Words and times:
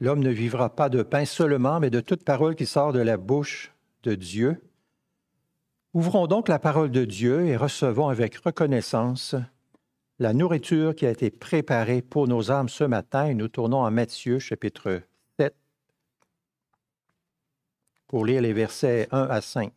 L'homme 0.00 0.20
ne 0.20 0.30
vivra 0.30 0.74
pas 0.74 0.88
de 0.88 1.02
pain 1.02 1.24
seulement, 1.24 1.80
mais 1.80 1.90
de 1.90 2.00
toute 2.00 2.24
parole 2.24 2.54
qui 2.54 2.66
sort 2.66 2.92
de 2.92 3.00
la 3.00 3.16
bouche 3.16 3.72
de 4.02 4.14
Dieu. 4.14 4.62
Ouvrons 5.94 6.26
donc 6.26 6.48
la 6.48 6.58
parole 6.58 6.90
de 6.90 7.06
Dieu 7.06 7.46
et 7.46 7.56
recevons 7.56 8.08
avec 8.08 8.36
reconnaissance 8.36 9.34
la 10.18 10.34
nourriture 10.34 10.94
qui 10.94 11.06
a 11.06 11.10
été 11.10 11.30
préparée 11.30 12.02
pour 12.02 12.28
nos 12.28 12.50
âmes 12.50 12.68
ce 12.68 12.84
matin. 12.84 13.26
Et 13.26 13.34
nous 13.34 13.48
tournons 13.48 13.84
à 13.84 13.90
Matthieu 13.90 14.38
chapitre 14.38 15.00
7 15.38 15.54
pour 18.06 18.26
lire 18.26 18.42
les 18.42 18.52
versets 18.52 19.08
1 19.10 19.22
à 19.22 19.40
5. 19.40 19.72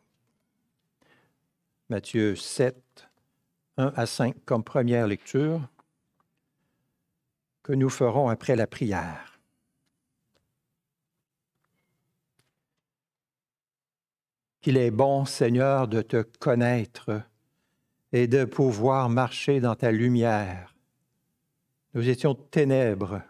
Matthieu 1.87 2.35
7, 2.35 2.75
1 3.77 3.93
à 3.95 4.05
5 4.05 4.35
comme 4.45 4.65
première 4.65 5.07
lecture 5.07 5.61
que 7.63 7.71
nous 7.71 7.89
ferons 7.89 8.27
après 8.27 8.57
la 8.57 8.67
prière. 8.67 9.28
Qu'il 14.69 14.77
est 14.77 14.91
bon, 14.91 15.25
Seigneur, 15.25 15.87
de 15.87 16.03
te 16.03 16.21
connaître 16.21 17.23
et 18.13 18.27
de 18.27 18.45
pouvoir 18.45 19.09
marcher 19.09 19.59
dans 19.59 19.73
ta 19.73 19.91
lumière. 19.91 20.75
Nous 21.95 22.07
étions 22.07 22.35
ténèbres 22.35 23.23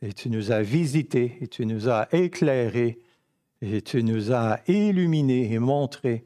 et 0.00 0.14
tu 0.14 0.30
nous 0.30 0.52
as 0.52 0.62
visités 0.62 1.36
et 1.42 1.48
tu 1.48 1.66
nous 1.66 1.90
as 1.90 2.08
éclairés 2.14 2.98
et 3.60 3.82
tu 3.82 4.02
nous 4.02 4.32
as 4.32 4.60
illuminés 4.68 5.52
et 5.52 5.58
montré 5.58 6.24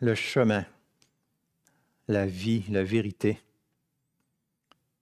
le 0.00 0.14
chemin, 0.14 0.64
la 2.06 2.24
vie, 2.24 2.64
la 2.70 2.84
vérité. 2.84 3.38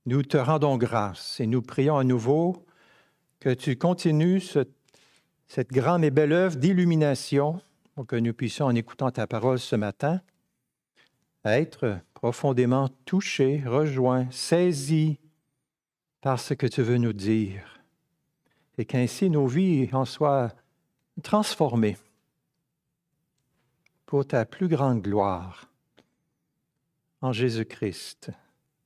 Nous 0.07 0.25
te 0.25 0.39
rendons 0.39 0.77
grâce 0.77 1.39
et 1.39 1.47
nous 1.47 1.63
prions 1.63 1.99
à 1.99 2.03
nouveau 2.03 2.67
que 3.39 3.55
tu 3.55 3.77
continues 3.77 4.41
cette 5.49 5.71
grande 5.71 6.05
et 6.05 6.11
belle 6.11 6.33
œuvre 6.33 6.57
d'illumination 6.57 7.61
pour 7.95 8.07
que 8.07 8.17
nous 8.17 8.35
puissions, 8.35 8.67
en 8.67 8.75
écoutant 8.75 9.11
ta 9.11 9.27
parole 9.27 9.59
ce 9.59 9.77
matin, 9.77 10.21
être 11.45 11.99
profondément 12.15 12.89
touchés, 13.05 13.63
rejoints, 13.65 14.29
saisis 14.31 15.19
par 16.21 16.41
ce 16.41 16.55
que 16.55 16.67
tu 16.67 16.83
veux 16.83 16.99
nous 16.99 17.13
dire 17.13 17.81
et 18.79 18.85
qu'ainsi 18.85 19.31
nos 19.31 19.47
vies 19.47 19.89
en 19.93 20.05
soient 20.05 20.53
transformées 21.23 21.97
pour 24.05 24.27
ta 24.27 24.45
plus 24.45 24.69
grande 24.69 25.03
gloire. 25.03 25.71
En 27.23 27.33
Jésus-Christ. 27.33 28.31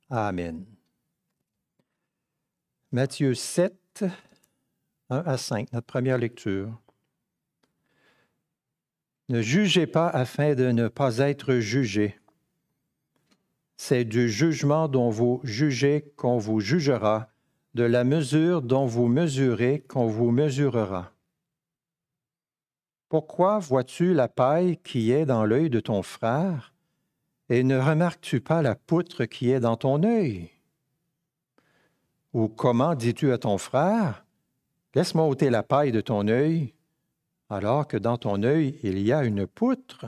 Amen. 0.09 0.65
Matthieu 2.93 3.35
7, 3.35 4.05
1 5.11 5.25
à 5.27 5.37
5, 5.37 5.73
notre 5.73 5.87
première 5.87 6.19
lecture. 6.19 6.81
Ne 9.29 9.43
jugez 9.43 9.87
pas 9.87 10.09
afin 10.09 10.55
de 10.55 10.71
ne 10.71 10.89
pas 10.89 11.19
être 11.19 11.57
jugés. 11.57 12.19
C'est 13.77 14.05
du 14.05 14.29
jugement 14.29 14.89
dont 14.89 15.11
vous 15.11 15.41
jugez 15.43 16.13
qu'on 16.17 16.39
vous 16.39 16.61
jugera, 16.61 17.29
de 17.75 17.85
la 17.85 18.05
mesure 18.05 18.63
dont 18.63 18.87
vous 18.87 19.07
mesurez 19.09 19.85
qu'on 19.89 20.07
vous 20.07 20.31
mesurera. 20.31 21.13
Pourquoi 23.09 23.59
vois-tu 23.59 24.15
la 24.15 24.29
paille 24.29 24.79
qui 24.79 25.11
est 25.11 25.27
dans 25.27 25.45
l'œil 25.45 25.71
de 25.71 25.81
ton 25.81 26.03
frère 26.03 26.73
et 27.49 27.65
ne 27.65 27.77
remarques-tu 27.77 28.41
pas 28.41 28.63
la 28.63 28.77
poutre 28.77 29.25
qui 29.25 29.51
est 29.51 29.61
dans 29.61 29.77
ton 29.77 30.05
œil? 30.05 30.51
Ou 32.33 32.49
comment 32.49 32.95
dis-tu 32.95 33.33
à 33.33 33.39
ton 33.39 33.59
frère, 33.59 34.25
Laisse-moi 34.95 35.27
ôter 35.27 35.51
la 35.51 35.63
paille 35.63 35.93
de 35.93 36.01
ton 36.01 36.27
œil, 36.27 36.75
alors 37.49 37.87
que 37.87 37.97
dans 37.97 38.19
ton 38.19 38.43
œil 38.43 38.79
il 38.83 38.99
y 38.99 39.13
a 39.13 39.25
une 39.25 39.47
poutre? 39.47 40.07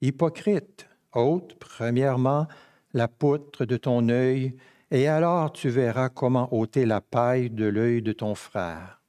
Hypocrite, 0.00 0.88
ôte 1.12 1.56
premièrement 1.58 2.46
la 2.92 3.08
poutre 3.08 3.64
de 3.64 3.76
ton 3.76 4.08
œil, 4.08 4.56
et 4.90 5.08
alors 5.08 5.52
tu 5.52 5.68
verras 5.68 6.08
comment 6.08 6.52
ôter 6.54 6.86
la 6.86 7.00
paille 7.00 7.50
de 7.50 7.64
l'œil 7.64 8.02
de 8.02 8.12
ton 8.12 8.34
frère. 8.34 9.00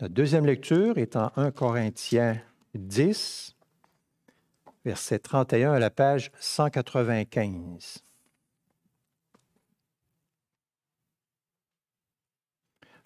Notre 0.00 0.14
deuxième 0.14 0.46
lecture 0.46 0.98
est 0.98 1.16
en 1.16 1.32
1 1.36 1.52
Corinthiens 1.52 2.38
10, 2.74 3.56
verset 4.84 5.18
31 5.20 5.72
à 5.72 5.78
la 5.78 5.90
page 5.90 6.30
195.« 6.38 8.04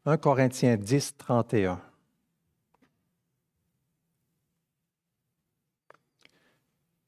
1 0.06 0.18
Corinthiens 0.18 0.76
10, 0.76 1.16
31. 1.16 1.80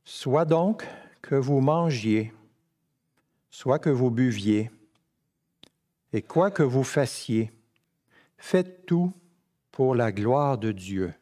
Soit 0.04 0.46
donc 0.46 0.86
que 1.20 1.34
vous 1.34 1.60
mangiez, 1.60 2.32
soit 3.50 3.78
que 3.78 3.90
vous 3.90 4.10
buviez, 4.10 4.70
et 6.14 6.22
quoi 6.22 6.50
que 6.50 6.62
vous 6.62 6.84
fassiez, 6.84 7.52
faites 8.38 8.86
tout 8.86 9.12
pour 9.72 9.94
la 9.94 10.10
gloire 10.10 10.56
de 10.56 10.72
Dieu. 10.72 11.12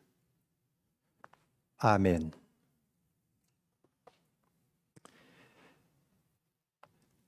Amen. 1.81 2.31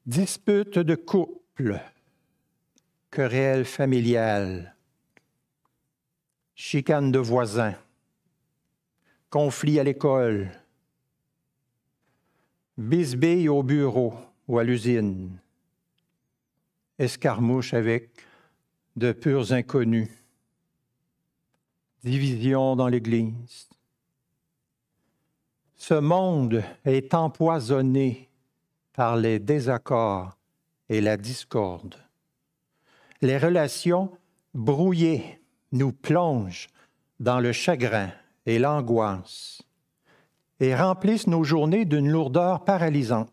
Dispute 0.06 0.78
de 0.78 0.94
couple, 0.94 1.80
querelle 3.16 3.64
familiale, 3.64 4.76
chicane 6.54 7.10
de 7.10 7.18
voisins, 7.18 7.74
conflit 9.30 9.80
à 9.80 9.84
l'école, 9.84 10.50
bisbille 12.76 13.48
au 13.48 13.62
bureau 13.62 14.12
ou 14.46 14.58
à 14.58 14.64
l'usine, 14.64 15.40
escarmouche 16.98 17.72
avec 17.72 18.10
de 18.96 19.12
purs 19.12 19.50
inconnus 19.50 20.10
division 22.04 22.76
dans 22.76 22.88
l'Église. 22.88 23.70
Ce 25.74 25.94
monde 25.94 26.62
est 26.84 27.14
empoisonné 27.14 28.28
par 28.92 29.16
les 29.16 29.38
désaccords 29.38 30.36
et 30.90 31.00
la 31.00 31.16
discorde. 31.16 32.05
Les 33.22 33.38
relations 33.38 34.10
brouillées 34.54 35.40
nous 35.72 35.92
plongent 35.92 36.68
dans 37.20 37.40
le 37.40 37.52
chagrin 37.52 38.10
et 38.44 38.58
l'angoisse 38.58 39.62
et 40.60 40.74
remplissent 40.74 41.26
nos 41.26 41.44
journées 41.44 41.84
d'une 41.84 42.10
lourdeur 42.10 42.64
paralysante 42.64 43.32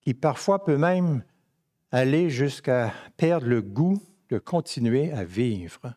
qui 0.00 0.14
parfois 0.14 0.64
peut 0.64 0.76
même 0.76 1.24
aller 1.90 2.30
jusqu'à 2.30 2.92
perdre 3.16 3.46
le 3.46 3.62
goût 3.62 4.00
de 4.28 4.38
continuer 4.38 5.12
à 5.12 5.24
vivre. 5.24 5.94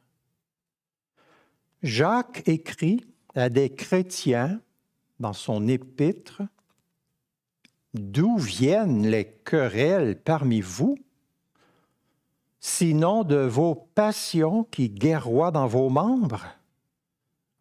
Jacques 1.81 2.43
écrit 2.47 3.05
à 3.35 3.49
des 3.49 3.69
chrétiens 3.69 4.61
dans 5.19 5.33
son 5.33 5.67
épître, 5.67 6.41
D'où 7.95 8.37
viennent 8.37 9.07
les 9.07 9.25
querelles 9.25 10.21
parmi 10.21 10.61
vous, 10.61 10.95
sinon 12.59 13.23
de 13.23 13.37
vos 13.37 13.75
passions 13.75 14.63
qui 14.65 14.89
guerroient 14.89 15.51
dans 15.51 15.67
vos 15.67 15.89
membres? 15.89 16.45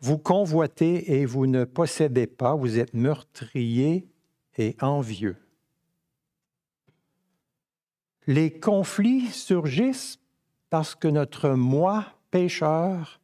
Vous 0.00 0.18
convoitez 0.18 1.18
et 1.18 1.26
vous 1.26 1.46
ne 1.46 1.64
possédez 1.64 2.26
pas, 2.26 2.54
vous 2.54 2.78
êtes 2.78 2.94
meurtriers 2.94 4.08
et 4.56 4.76
envieux. 4.80 5.36
Les 8.26 8.60
conflits 8.60 9.26
surgissent 9.28 10.18
parce 10.70 10.94
que 10.94 11.08
notre 11.08 11.50
moi 11.50 12.04
pécheur 12.30 13.20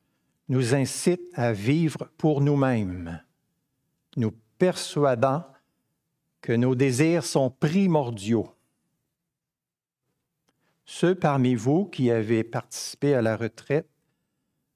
nous 0.48 0.74
incite 0.74 1.22
à 1.34 1.52
vivre 1.52 2.08
pour 2.16 2.40
nous-mêmes, 2.40 3.22
nous 4.16 4.32
persuadant 4.58 5.44
que 6.40 6.52
nos 6.52 6.74
désirs 6.74 7.24
sont 7.24 7.50
primordiaux. 7.50 8.53
Ceux 10.86 11.14
parmi 11.14 11.54
vous 11.54 11.86
qui 11.86 12.10
avez 12.10 12.44
participé 12.44 13.14
à 13.14 13.22
la 13.22 13.36
retraite 13.36 13.88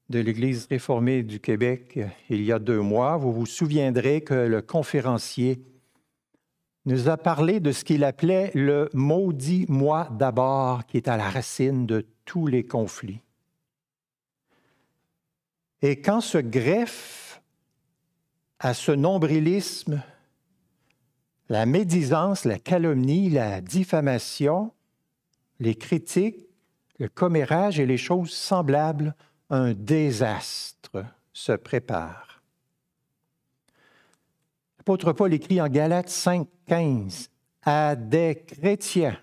de 0.08 0.20
l'Église 0.20 0.66
réformée 0.70 1.22
du 1.22 1.38
Québec 1.38 1.98
il 2.30 2.42
y 2.42 2.52
a 2.52 2.58
deux 2.58 2.80
mois, 2.80 3.18
vous 3.18 3.32
vous 3.32 3.46
souviendrez 3.46 4.22
que 4.22 4.34
le 4.34 4.62
conférencier 4.62 5.62
nous 6.86 7.10
a 7.10 7.18
parlé 7.18 7.60
de 7.60 7.72
ce 7.72 7.84
qu'il 7.84 8.04
appelait 8.04 8.50
le 8.54 8.88
maudit 8.94 9.66
moi 9.68 10.08
d'abord, 10.12 10.86
qui 10.86 10.96
est 10.96 11.08
à 11.08 11.18
la 11.18 11.28
racine 11.28 11.84
de 11.84 12.06
tous 12.24 12.46
les 12.46 12.64
conflits. 12.64 13.20
Et 15.82 16.00
quand 16.00 16.22
se 16.22 16.38
greffe 16.38 17.42
à 18.58 18.72
ce 18.72 18.92
nombrilisme 18.92 20.02
la 21.50 21.66
médisance, 21.66 22.44
la 22.44 22.58
calomnie, 22.58 23.30
la 23.30 23.60
diffamation, 23.60 24.72
les 25.60 25.74
critiques, 25.74 26.48
le 26.98 27.08
commérage 27.08 27.78
et 27.80 27.86
les 27.86 27.98
choses 27.98 28.30
semblables, 28.30 29.14
un 29.50 29.72
désastre 29.72 31.04
se 31.32 31.52
prépare. 31.52 32.42
L'apôtre 34.78 35.12
Paul 35.12 35.32
écrit 35.32 35.60
en 35.60 35.68
Galates 35.68 36.08
5, 36.08 36.48
15 36.66 37.30
à 37.62 37.96
des 37.96 38.44
chrétiens 38.46 39.18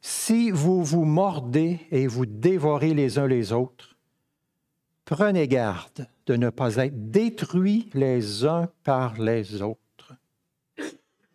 Si 0.00 0.50
vous 0.50 0.82
vous 0.82 1.04
mordez 1.04 1.80
et 1.90 2.06
vous 2.06 2.26
dévorez 2.26 2.94
les 2.94 3.18
uns 3.18 3.26
les 3.26 3.52
autres, 3.52 3.96
prenez 5.04 5.48
garde 5.48 6.08
de 6.26 6.36
ne 6.36 6.50
pas 6.50 6.76
être 6.76 7.10
détruits 7.10 7.90
les 7.94 8.44
uns 8.44 8.68
par 8.84 9.20
les 9.20 9.62
autres. 9.62 10.14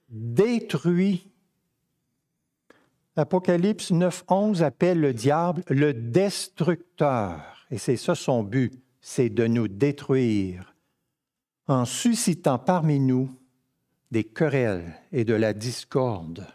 Détruits. 0.09 1.30
Apocalypse 3.17 3.91
9.11 3.91 4.63
appelle 4.63 4.99
le 4.99 5.13
diable 5.13 5.63
le 5.67 5.93
destructeur. 5.93 7.67
Et 7.69 7.77
c'est 7.77 7.97
ça 7.97 8.15
son 8.15 8.43
but, 8.43 8.73
c'est 9.01 9.29
de 9.29 9.47
nous 9.47 9.67
détruire 9.67 10.73
en 11.67 11.85
suscitant 11.85 12.57
parmi 12.57 12.99
nous 12.99 13.29
des 14.11 14.23
querelles 14.23 14.93
et 15.11 15.23
de 15.23 15.33
la 15.33 15.53
discorde. 15.53 16.45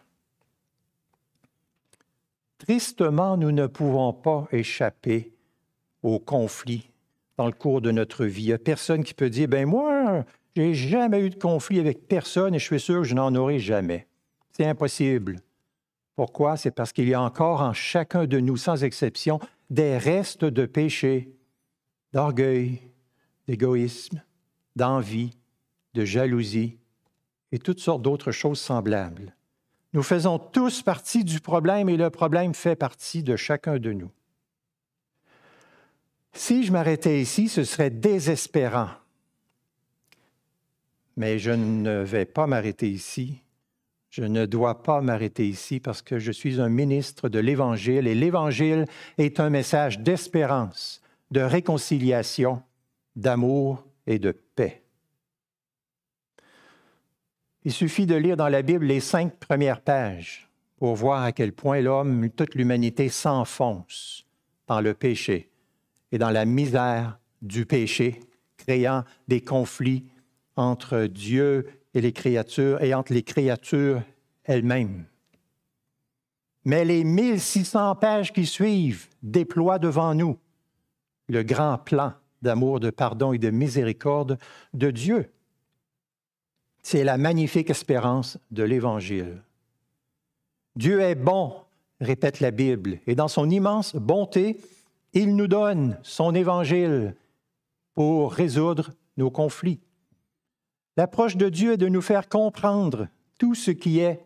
Tristement, 2.59 3.37
nous 3.37 3.52
ne 3.52 3.67
pouvons 3.67 4.12
pas 4.12 4.49
échapper 4.52 5.32
aux 6.02 6.19
conflits 6.19 6.91
dans 7.37 7.47
le 7.47 7.52
cours 7.52 7.81
de 7.81 7.91
notre 7.91 8.25
vie. 8.25 8.44
Il 8.44 8.47
n'y 8.47 8.52
a 8.52 8.59
personne 8.59 9.05
qui 9.05 9.14
peut 9.14 9.31
dire, 9.31 9.49
ben 9.49 9.67
moi, 9.67 10.25
j'ai 10.55 10.75
jamais 10.75 11.20
eu 11.20 11.31
de 11.31 11.38
conflit 11.38 11.81
avec 11.81 12.09
personne 12.09 12.55
et 12.55 12.59
je 12.59 12.64
suis 12.64 12.81
sûr 12.81 13.02
que 13.02 13.09
je 13.09 13.14
n'en 13.14 13.35
aurai 13.35 13.59
jamais. 13.59 14.06
C'est 14.52 14.67
impossible. 14.67 15.41
Pourquoi? 16.16 16.56
C'est 16.56 16.70
parce 16.70 16.92
qu'il 16.92 17.08
y 17.08 17.14
a 17.14 17.20
encore 17.20 17.60
en 17.60 17.74
chacun 17.74 18.26
de 18.26 18.40
nous, 18.40 18.56
sans 18.56 18.82
exception, 18.82 19.38
des 19.68 19.98
restes 19.98 20.44
de 20.44 20.64
péché, 20.64 21.30
d'orgueil, 22.12 22.80
d'égoïsme, 23.46 24.22
d'envie, 24.74 25.36
de 25.94 26.04
jalousie, 26.04 26.78
et 27.52 27.58
toutes 27.58 27.80
sortes 27.80 28.02
d'autres 28.02 28.32
choses 28.32 28.58
semblables. 28.58 29.34
Nous 29.92 30.02
faisons 30.02 30.38
tous 30.38 30.82
partie 30.82 31.24
du 31.24 31.40
problème 31.40 31.88
et 31.88 31.96
le 31.96 32.10
problème 32.10 32.54
fait 32.54 32.76
partie 32.76 33.22
de 33.22 33.36
chacun 33.36 33.78
de 33.78 33.92
nous. 33.92 34.10
Si 36.32 36.64
je 36.64 36.72
m'arrêtais 36.72 37.20
ici, 37.20 37.48
ce 37.48 37.64
serait 37.64 37.90
désespérant. 37.90 38.90
Mais 41.16 41.38
je 41.38 41.50
ne 41.50 42.02
vais 42.02 42.26
pas 42.26 42.46
m'arrêter 42.46 42.90
ici. 42.90 43.40
Je 44.16 44.24
ne 44.24 44.46
dois 44.46 44.82
pas 44.82 45.02
m'arrêter 45.02 45.46
ici 45.46 45.78
parce 45.78 46.00
que 46.00 46.18
je 46.18 46.32
suis 46.32 46.58
un 46.58 46.70
ministre 46.70 47.28
de 47.28 47.38
l'Évangile 47.38 48.06
et 48.06 48.14
l'Évangile 48.14 48.86
est 49.18 49.40
un 49.40 49.50
message 49.50 49.98
d'espérance, 49.98 51.02
de 51.30 51.42
réconciliation, 51.42 52.62
d'amour 53.14 53.84
et 54.06 54.18
de 54.18 54.32
paix. 54.32 54.82
Il 57.64 57.72
suffit 57.72 58.06
de 58.06 58.14
lire 58.14 58.38
dans 58.38 58.48
la 58.48 58.62
Bible 58.62 58.86
les 58.86 59.00
cinq 59.00 59.36
premières 59.36 59.82
pages 59.82 60.48
pour 60.78 60.94
voir 60.94 61.22
à 61.22 61.32
quel 61.32 61.52
point 61.52 61.82
l'homme, 61.82 62.30
toute 62.30 62.54
l'humanité 62.54 63.10
s'enfonce 63.10 64.24
dans 64.66 64.80
le 64.80 64.94
péché 64.94 65.50
et 66.10 66.16
dans 66.16 66.30
la 66.30 66.46
misère 66.46 67.18
du 67.42 67.66
péché, 67.66 68.20
créant 68.56 69.04
des 69.28 69.42
conflits 69.42 70.06
entre 70.56 71.04
Dieu 71.04 71.66
et 71.96 72.00
les 72.00 72.12
créatures 72.12 72.81
et 72.81 72.94
entre 72.94 73.12
les 73.12 73.25
créatures 73.25 74.02
elles-mêmes. 74.44 75.06
Mais 76.64 76.84
les 76.84 77.02
1600 77.02 77.96
pages 77.96 78.32
qui 78.32 78.46
suivent 78.46 79.08
déploient 79.25 79.81
devant 79.81 80.14
nous 80.14 80.37
le 81.28 81.43
grand 81.43 81.78
plan 81.78 82.12
d'amour, 82.43 82.78
de 82.78 82.90
pardon 82.90 83.32
et 83.32 83.38
de 83.38 83.50
miséricorde 83.50 84.38
de 84.72 84.93
Dieu 84.93 85.32
c'est 86.87 87.02
la 87.02 87.19
magnifique 87.19 87.69
espérance 87.69 88.38
de 88.52 88.62
l'Évangile. 88.62 89.42
Dieu 90.76 91.00
est 91.00 91.16
bon, 91.16 91.52
répète 92.00 92.38
la 92.38 92.52
Bible, 92.52 93.00
et 93.08 93.16
dans 93.16 93.26
son 93.26 93.50
immense 93.50 93.96
bonté, 93.96 94.60
il 95.12 95.34
nous 95.34 95.49
donne 95.49 95.99
son 96.04 96.32
Évangile 96.32 97.16
pour 97.94 98.32
résoudre 98.32 98.92
nos 99.16 99.32
conflits. 99.32 99.81
L'approche 100.96 101.37
de 101.37 101.48
Dieu 101.48 101.72
est 101.72 101.78
de 101.78 101.88
nous 101.88 102.02
faire 102.02 102.28
comprendre 102.28 103.08
tout 103.38 103.54
ce 103.54 103.70
qui 103.70 104.00
est 104.00 104.25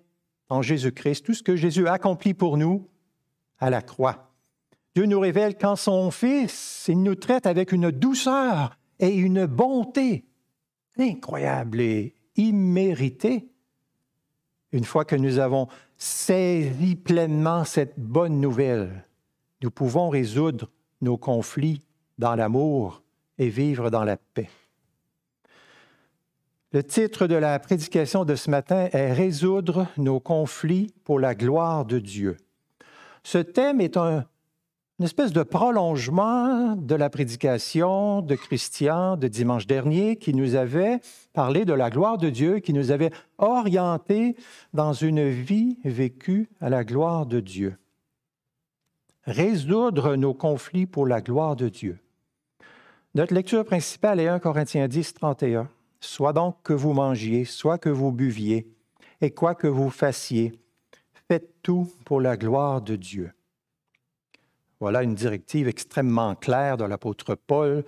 en 0.48 0.62
Jésus-Christ, 0.62 1.24
tout 1.24 1.34
ce 1.34 1.42
que 1.42 1.56
Jésus 1.56 1.88
a 1.88 1.94
accompli 1.94 2.34
pour 2.34 2.56
nous 2.56 2.88
à 3.58 3.70
la 3.70 3.82
croix. 3.82 4.30
Dieu 4.94 5.06
nous 5.06 5.20
révèle 5.20 5.56
qu'en 5.56 5.76
son 5.76 6.10
Fils, 6.10 6.86
il 6.88 7.02
nous 7.02 7.14
traite 7.14 7.46
avec 7.46 7.72
une 7.72 7.90
douceur 7.90 8.76
et 8.98 9.14
une 9.14 9.46
bonté 9.46 10.24
incroyables 10.98 11.80
et 11.80 12.14
immérité. 12.36 13.48
Une 14.72 14.84
fois 14.84 15.04
que 15.04 15.16
nous 15.16 15.38
avons 15.38 15.68
saisi 15.96 16.96
pleinement 16.96 17.64
cette 17.64 17.98
bonne 17.98 18.40
nouvelle, 18.40 19.04
nous 19.62 19.70
pouvons 19.70 20.08
résoudre 20.08 20.70
nos 21.00 21.16
conflits 21.16 21.82
dans 22.18 22.34
l'amour 22.34 23.02
et 23.38 23.48
vivre 23.48 23.90
dans 23.90 24.04
la 24.04 24.16
paix. 24.16 24.48
Le 26.72 26.84
titre 26.84 27.26
de 27.26 27.34
la 27.34 27.58
prédication 27.58 28.24
de 28.24 28.36
ce 28.36 28.50
matin 28.50 28.88
est 28.92 29.12
Résoudre 29.12 29.88
nos 29.96 30.20
conflits 30.20 30.94
pour 31.04 31.18
la 31.18 31.34
gloire 31.34 31.84
de 31.84 31.98
Dieu. 31.98 32.36
Ce 33.24 33.38
thème 33.38 33.80
est 33.80 33.96
un 33.96 34.24
une 35.00 35.06
espèce 35.06 35.32
de 35.32 35.42
prolongement 35.42 36.76
de 36.76 36.94
la 36.94 37.08
prédication 37.08 38.20
de 38.20 38.34
Christian 38.34 39.16
de 39.16 39.28
dimanche 39.28 39.66
dernier 39.66 40.16
qui 40.16 40.34
nous 40.34 40.56
avait 40.56 41.00
parlé 41.32 41.64
de 41.64 41.72
la 41.72 41.88
gloire 41.88 42.18
de 42.18 42.28
Dieu, 42.28 42.58
qui 42.58 42.74
nous 42.74 42.90
avait 42.90 43.10
orientés 43.38 44.36
dans 44.74 44.92
une 44.92 45.26
vie 45.30 45.78
vécue 45.86 46.50
à 46.60 46.68
la 46.68 46.84
gloire 46.84 47.24
de 47.24 47.40
Dieu. 47.40 47.78
Résoudre 49.24 50.16
nos 50.16 50.34
conflits 50.34 50.84
pour 50.84 51.06
la 51.06 51.22
gloire 51.22 51.56
de 51.56 51.70
Dieu. 51.70 51.98
Notre 53.14 53.32
lecture 53.32 53.64
principale 53.64 54.20
est 54.20 54.28
1 54.28 54.38
Corinthiens 54.38 54.86
10, 54.86 55.14
31. 55.14 55.66
Soit 56.00 56.32
donc 56.32 56.56
que 56.62 56.72
vous 56.72 56.92
mangiez, 56.92 57.44
soit 57.44 57.78
que 57.78 57.90
vous 57.90 58.12
buviez, 58.12 58.66
et 59.20 59.30
quoi 59.30 59.54
que 59.54 59.66
vous 59.66 59.90
fassiez, 59.90 60.52
faites 61.28 61.62
tout 61.62 61.92
pour 62.04 62.20
la 62.20 62.36
gloire 62.36 62.80
de 62.80 62.96
Dieu. 62.96 63.32
Voilà 64.80 65.02
une 65.02 65.14
directive 65.14 65.68
extrêmement 65.68 66.34
claire 66.34 66.78
de 66.78 66.84
l'apôtre 66.84 67.34
Paul 67.34 67.84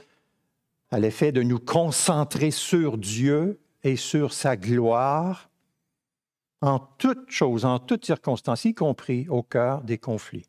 à 0.90 1.00
l'effet 1.00 1.32
de 1.32 1.42
nous 1.42 1.58
concentrer 1.58 2.50
sur 2.50 2.98
Dieu 2.98 3.58
et 3.82 3.96
sur 3.96 4.34
sa 4.34 4.56
gloire 4.56 5.48
en 6.60 6.78
toutes 6.78 7.30
choses, 7.30 7.64
en 7.64 7.78
toutes 7.78 8.04
circonstances, 8.04 8.66
y 8.66 8.74
compris 8.74 9.26
au 9.28 9.42
cœur 9.42 9.82
des 9.82 9.98
conflits. 9.98 10.46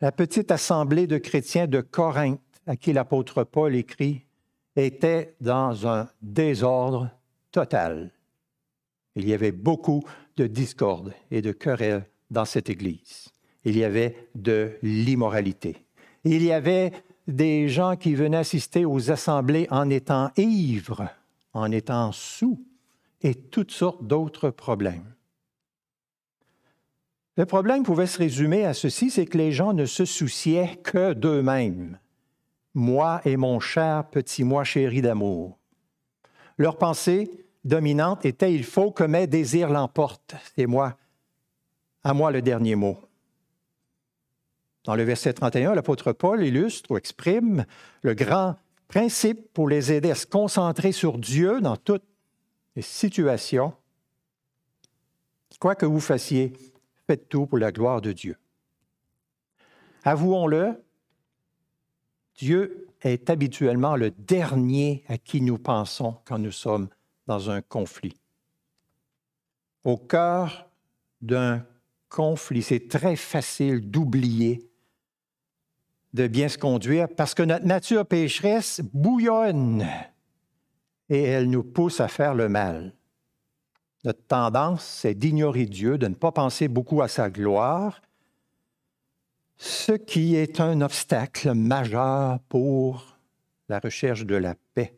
La 0.00 0.12
petite 0.12 0.52
assemblée 0.52 1.08
de 1.08 1.18
chrétiens 1.18 1.66
de 1.66 1.80
Corinthe 1.80 2.40
à 2.66 2.76
qui 2.76 2.92
l'apôtre 2.92 3.42
Paul 3.42 3.74
écrit 3.74 4.27
était 4.78 5.34
dans 5.40 5.86
un 5.86 6.08
désordre 6.22 7.10
total. 7.52 8.10
Il 9.16 9.28
y 9.28 9.34
avait 9.34 9.52
beaucoup 9.52 10.04
de 10.36 10.46
discorde 10.46 11.12
et 11.30 11.42
de 11.42 11.52
querelles 11.52 12.06
dans 12.30 12.44
cette 12.44 12.70
Église 12.70 13.32
il 13.68 13.76
y 13.76 13.84
avait 13.84 14.28
de 14.34 14.72
l'immoralité. 14.82 15.84
Il 16.24 16.42
y 16.42 16.52
avait 16.52 16.92
des 17.26 17.68
gens 17.68 17.96
qui 17.96 18.14
venaient 18.14 18.38
assister 18.38 18.84
aux 18.84 19.10
assemblées 19.10 19.66
en 19.70 19.90
étant 19.90 20.30
ivres, 20.36 21.08
en 21.52 21.70
étant 21.70 22.12
sous, 22.12 22.64
et 23.20 23.34
toutes 23.34 23.72
sortes 23.72 24.06
d'autres 24.06 24.50
problèmes. 24.50 25.14
Le 27.36 27.46
problème 27.46 27.82
pouvait 27.82 28.06
se 28.06 28.18
résumer 28.18 28.64
à 28.64 28.74
ceci, 28.74 29.10
c'est 29.10 29.26
que 29.26 29.38
les 29.38 29.52
gens 29.52 29.72
ne 29.72 29.84
se 29.84 30.04
souciaient 30.04 30.76
que 30.82 31.12
d'eux-mêmes. 31.12 31.98
Moi 32.78 33.20
et 33.24 33.36
mon 33.36 33.58
cher 33.58 34.08
petit 34.08 34.44
moi 34.44 34.62
chéri 34.62 35.02
d'amour. 35.02 35.58
Leur 36.58 36.78
pensée 36.78 37.28
dominante 37.64 38.24
était 38.24 38.54
il 38.54 38.62
faut 38.62 38.92
que 38.92 39.02
mes 39.02 39.26
désirs 39.26 39.68
l'emportent. 39.68 40.36
C'est 40.54 40.66
moi, 40.66 40.96
à 42.04 42.14
moi 42.14 42.30
le 42.30 42.40
dernier 42.40 42.76
mot. 42.76 42.96
Dans 44.84 44.94
le 44.94 45.02
verset 45.02 45.32
31, 45.32 45.74
l'apôtre 45.74 46.12
Paul 46.12 46.44
illustre 46.44 46.92
ou 46.92 46.96
exprime 46.96 47.66
le 48.02 48.14
grand 48.14 48.54
principe 48.86 49.52
pour 49.52 49.68
les 49.68 49.90
aider 49.90 50.12
à 50.12 50.14
se 50.14 50.26
concentrer 50.26 50.92
sur 50.92 51.18
Dieu 51.18 51.60
dans 51.60 51.76
toutes 51.76 52.06
les 52.76 52.82
situations. 52.82 53.72
Quoi 55.58 55.74
que 55.74 55.84
vous 55.84 55.98
fassiez, 55.98 56.52
faites 57.08 57.28
tout 57.28 57.46
pour 57.46 57.58
la 57.58 57.72
gloire 57.72 58.00
de 58.00 58.12
Dieu. 58.12 58.36
Avouons-le, 60.04 60.80
Dieu 62.38 62.88
est 63.02 63.28
habituellement 63.28 63.96
le 63.96 64.10
dernier 64.10 65.04
à 65.08 65.18
qui 65.18 65.42
nous 65.42 65.58
pensons 65.58 66.16
quand 66.24 66.38
nous 66.38 66.52
sommes 66.52 66.88
dans 67.26 67.50
un 67.50 67.60
conflit. 67.60 68.14
Au 69.84 69.96
cœur 69.96 70.70
d'un 71.20 71.64
conflit. 72.08 72.62
C'est 72.62 72.88
très 72.88 73.16
facile 73.16 73.90
d'oublier 73.90 74.64
de 76.14 76.26
bien 76.26 76.48
se 76.48 76.58
conduire 76.58 77.08
parce 77.08 77.34
que 77.34 77.42
notre 77.42 77.66
nature 77.66 78.06
pécheresse 78.06 78.80
bouillonne 78.92 79.86
et 81.10 81.22
elle 81.22 81.50
nous 81.50 81.62
pousse 81.62 82.00
à 82.00 82.08
faire 82.08 82.34
le 82.34 82.48
mal. 82.48 82.94
Notre 84.04 84.24
tendance, 84.26 84.84
c'est 84.84 85.14
d'ignorer 85.14 85.66
Dieu, 85.66 85.98
de 85.98 86.06
ne 86.06 86.14
pas 86.14 86.32
penser 86.32 86.68
beaucoup 86.68 87.02
à 87.02 87.08
sa 87.08 87.30
gloire, 87.30 88.00
ce 89.58 89.92
qui 89.92 90.36
est 90.36 90.60
un 90.60 90.80
obstacle 90.80 91.52
majeur 91.52 92.38
pour 92.48 93.18
la 93.68 93.80
recherche 93.80 94.24
de 94.24 94.36
la 94.36 94.54
paix. 94.74 94.96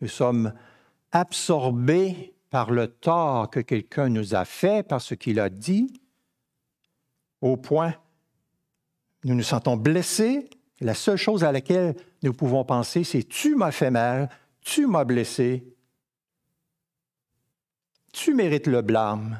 Nous 0.00 0.08
sommes 0.08 0.52
absorbés 1.12 2.34
par 2.50 2.70
le 2.70 2.88
tort 2.88 3.50
que 3.50 3.60
quelqu'un 3.60 4.10
nous 4.10 4.34
a 4.34 4.44
fait, 4.44 4.86
par 4.86 5.00
ce 5.00 5.14
qu'il 5.14 5.40
a 5.40 5.48
dit, 5.48 6.00
au 7.40 7.56
point 7.56 7.94
nous 9.24 9.34
nous 9.34 9.42
sentons 9.42 9.76
blessés. 9.76 10.50
La 10.80 10.94
seule 10.94 11.16
chose 11.16 11.44
à 11.44 11.52
laquelle 11.52 11.96
nous 12.22 12.34
pouvons 12.34 12.64
penser, 12.64 13.04
c'est 13.04 13.22
Tu 13.24 13.54
m'as 13.54 13.72
fait 13.72 13.90
mal, 13.90 14.28
tu 14.60 14.86
m'as 14.86 15.04
blessé, 15.04 15.64
tu 18.12 18.34
mérites 18.34 18.66
le 18.66 18.82
blâme, 18.82 19.38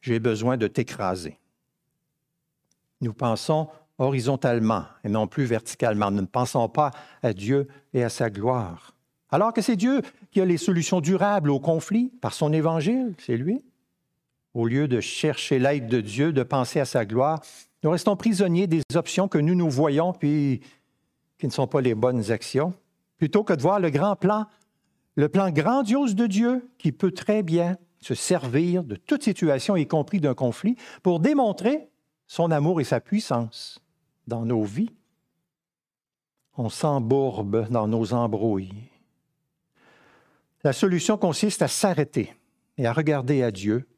j'ai 0.00 0.20
besoin 0.20 0.56
de 0.56 0.68
t'écraser. 0.68 1.38
Nous 3.00 3.12
pensons 3.12 3.68
horizontalement 3.98 4.84
et 5.04 5.08
non 5.08 5.26
plus 5.26 5.44
verticalement. 5.44 6.10
Nous 6.10 6.22
ne 6.22 6.26
pensons 6.26 6.68
pas 6.68 6.90
à 7.22 7.32
Dieu 7.32 7.68
et 7.92 8.04
à 8.04 8.08
sa 8.08 8.30
gloire. 8.30 8.94
Alors 9.30 9.52
que 9.52 9.60
c'est 9.60 9.76
Dieu 9.76 10.02
qui 10.30 10.40
a 10.40 10.44
les 10.44 10.56
solutions 10.56 11.00
durables 11.00 11.50
aux 11.50 11.60
conflits 11.60 12.10
par 12.20 12.32
son 12.32 12.52
évangile, 12.52 13.14
c'est 13.18 13.36
lui. 13.36 13.64
Au 14.54 14.66
lieu 14.66 14.88
de 14.88 15.00
chercher 15.00 15.58
l'aide 15.58 15.88
de 15.88 16.00
Dieu, 16.00 16.32
de 16.32 16.42
penser 16.42 16.80
à 16.80 16.84
sa 16.84 17.04
gloire, 17.04 17.40
nous 17.84 17.90
restons 17.90 18.16
prisonniers 18.16 18.66
des 18.66 18.82
options 18.94 19.28
que 19.28 19.38
nous 19.38 19.54
nous 19.54 19.68
voyons 19.68 20.12
puis 20.12 20.60
qui 21.38 21.46
ne 21.46 21.52
sont 21.52 21.66
pas 21.66 21.80
les 21.80 21.94
bonnes 21.94 22.32
actions, 22.32 22.74
plutôt 23.18 23.44
que 23.44 23.52
de 23.52 23.62
voir 23.62 23.78
le 23.78 23.90
grand 23.90 24.16
plan, 24.16 24.46
le 25.14 25.28
plan 25.28 25.50
grandiose 25.50 26.14
de 26.14 26.26
Dieu 26.26 26.68
qui 26.78 26.90
peut 26.90 27.12
très 27.12 27.42
bien 27.42 27.76
se 28.00 28.14
servir 28.14 28.82
de 28.82 28.96
toute 28.96 29.22
situation, 29.22 29.76
y 29.76 29.86
compris 29.86 30.20
d'un 30.20 30.34
conflit, 30.34 30.76
pour 31.02 31.20
démontrer 31.20 31.88
son 32.28 32.50
amour 32.50 32.80
et 32.80 32.84
sa 32.84 33.00
puissance 33.00 33.80
dans 34.28 34.44
nos 34.44 34.62
vies. 34.62 34.94
On 36.56 36.68
s'embourbe 36.68 37.68
dans 37.70 37.88
nos 37.88 38.12
embrouilles. 38.12 38.90
La 40.62 40.72
solution 40.72 41.16
consiste 41.16 41.62
à 41.62 41.68
s'arrêter 41.68 42.34
et 42.76 42.86
à 42.86 42.92
regarder 42.92 43.42
à 43.42 43.50
Dieu. 43.50 43.88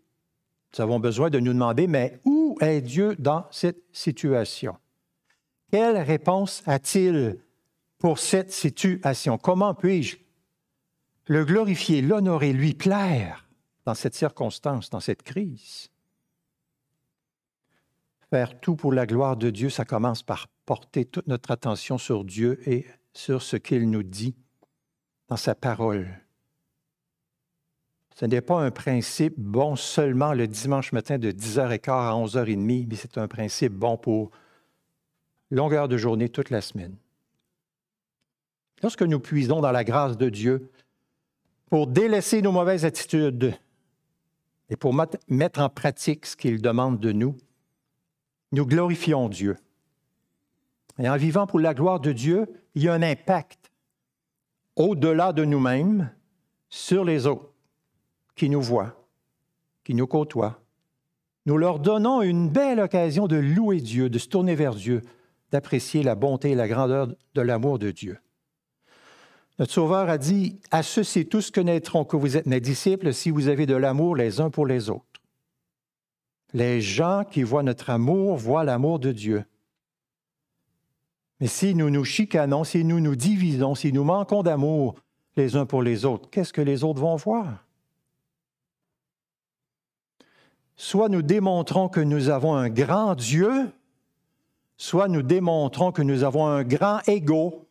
Nous 0.72 0.80
avons 0.80 1.00
besoin 1.00 1.30
de 1.30 1.40
nous 1.40 1.52
demander, 1.52 1.86
mais 1.88 2.20
où 2.24 2.56
est 2.60 2.80
Dieu 2.80 3.16
dans 3.18 3.46
cette 3.50 3.82
situation? 3.92 4.76
Quelle 5.72 5.98
réponse 5.98 6.62
a-t-il 6.66 7.38
pour 7.98 8.18
cette 8.18 8.52
situation? 8.52 9.38
Comment 9.38 9.74
puis-je 9.74 10.18
le 11.26 11.44
glorifier, 11.44 12.02
l'honorer, 12.02 12.52
lui 12.52 12.74
plaire 12.74 13.48
dans 13.84 13.94
cette 13.94 14.14
circonstance, 14.14 14.90
dans 14.90 15.00
cette 15.00 15.22
crise? 15.22 15.90
Faire 18.30 18.60
tout 18.60 18.76
pour 18.76 18.92
la 18.92 19.06
gloire 19.06 19.36
de 19.36 19.50
Dieu, 19.50 19.70
ça 19.70 19.84
commence 19.84 20.22
par 20.22 20.46
porter 20.64 21.04
toute 21.04 21.26
notre 21.26 21.50
attention 21.50 21.98
sur 21.98 22.24
Dieu 22.24 22.60
et 22.70 22.86
sur 23.12 23.42
ce 23.42 23.56
qu'il 23.56 23.90
nous 23.90 24.04
dit 24.04 24.36
dans 25.28 25.36
sa 25.36 25.56
parole. 25.56 26.08
Ce 28.14 28.26
n'est 28.26 28.40
pas 28.40 28.60
un 28.60 28.70
principe 28.70 29.34
bon 29.36 29.74
seulement 29.74 30.32
le 30.32 30.46
dimanche 30.46 30.92
matin 30.92 31.18
de 31.18 31.32
10h15 31.32 31.90
à 31.90 32.12
11h30, 32.12 32.86
mais 32.88 32.96
c'est 32.96 33.18
un 33.18 33.26
principe 33.26 33.72
bon 33.72 33.96
pour 33.96 34.30
longueur 35.50 35.88
de 35.88 35.96
journée 35.96 36.28
toute 36.28 36.50
la 36.50 36.60
semaine. 36.60 36.94
Lorsque 38.82 39.02
nous 39.02 39.18
puisons 39.20 39.60
dans 39.60 39.72
la 39.72 39.84
grâce 39.84 40.16
de 40.16 40.28
Dieu 40.28 40.70
pour 41.68 41.88
délaisser 41.88 42.42
nos 42.42 42.52
mauvaises 42.52 42.84
attitudes 42.84 43.54
et 44.68 44.76
pour 44.76 44.94
mettre 45.28 45.60
en 45.60 45.68
pratique 45.68 46.26
ce 46.26 46.36
qu'il 46.36 46.62
demande 46.62 47.00
de 47.00 47.10
nous, 47.10 47.36
nous 48.52 48.66
glorifions 48.66 49.28
Dieu. 49.28 49.56
Et 50.98 51.08
en 51.08 51.16
vivant 51.16 51.46
pour 51.46 51.60
la 51.60 51.74
gloire 51.74 52.00
de 52.00 52.12
Dieu, 52.12 52.46
il 52.74 52.82
y 52.82 52.88
a 52.88 52.92
un 52.92 53.02
impact 53.02 53.70
au-delà 54.76 55.32
de 55.32 55.44
nous-mêmes 55.44 56.10
sur 56.68 57.04
les 57.04 57.26
autres 57.26 57.52
qui 58.34 58.48
nous 58.48 58.62
voient, 58.62 58.94
qui 59.84 59.94
nous 59.94 60.06
côtoient. 60.06 60.60
Nous 61.46 61.56
leur 61.56 61.78
donnons 61.78 62.22
une 62.22 62.48
belle 62.48 62.80
occasion 62.80 63.26
de 63.26 63.36
louer 63.36 63.80
Dieu, 63.80 64.10
de 64.10 64.18
se 64.18 64.28
tourner 64.28 64.54
vers 64.54 64.74
Dieu, 64.74 65.02
d'apprécier 65.50 66.02
la 66.02 66.14
bonté 66.14 66.50
et 66.50 66.54
la 66.54 66.68
grandeur 66.68 67.08
de 67.34 67.40
l'amour 67.40 67.78
de 67.78 67.90
Dieu. 67.90 68.18
Notre 69.58 69.72
Sauveur 69.72 70.08
a 70.08 70.16
dit, 70.16 70.60
À 70.70 70.82
ceux-ci 70.82 71.26
tous 71.26 71.50
connaîtront 71.50 72.04
que 72.04 72.16
vous 72.16 72.36
êtes 72.36 72.46
mes 72.46 72.60
disciples 72.60 73.12
si 73.12 73.30
vous 73.30 73.48
avez 73.48 73.66
de 73.66 73.74
l'amour 73.74 74.16
les 74.16 74.40
uns 74.40 74.50
pour 74.50 74.66
les 74.66 74.88
autres. 74.88 75.09
Les 76.52 76.80
gens 76.80 77.24
qui 77.24 77.42
voient 77.42 77.62
notre 77.62 77.90
amour 77.90 78.36
voient 78.36 78.64
l'amour 78.64 78.98
de 78.98 79.12
Dieu. 79.12 79.44
Mais 81.40 81.46
si 81.46 81.74
nous 81.74 81.90
nous 81.90 82.04
chicanons, 82.04 82.64
si 82.64 82.84
nous 82.84 83.00
nous 83.00 83.16
divisons, 83.16 83.74
si 83.74 83.92
nous 83.92 84.04
manquons 84.04 84.42
d'amour 84.42 84.96
les 85.36 85.56
uns 85.56 85.64
pour 85.64 85.82
les 85.82 86.04
autres, 86.04 86.28
qu'est-ce 86.30 86.52
que 86.52 86.60
les 86.60 86.84
autres 86.84 87.00
vont 87.00 87.16
voir? 87.16 87.64
Soit 90.76 91.08
nous 91.08 91.22
démontrons 91.22 91.88
que 91.88 92.00
nous 92.00 92.28
avons 92.28 92.54
un 92.54 92.68
grand 92.68 93.14
Dieu, 93.14 93.70
soit 94.76 95.08
nous 95.08 95.22
démontrons 95.22 95.92
que 95.92 96.02
nous 96.02 96.24
avons 96.24 96.46
un 96.46 96.64
grand 96.64 97.00
ego 97.06 97.66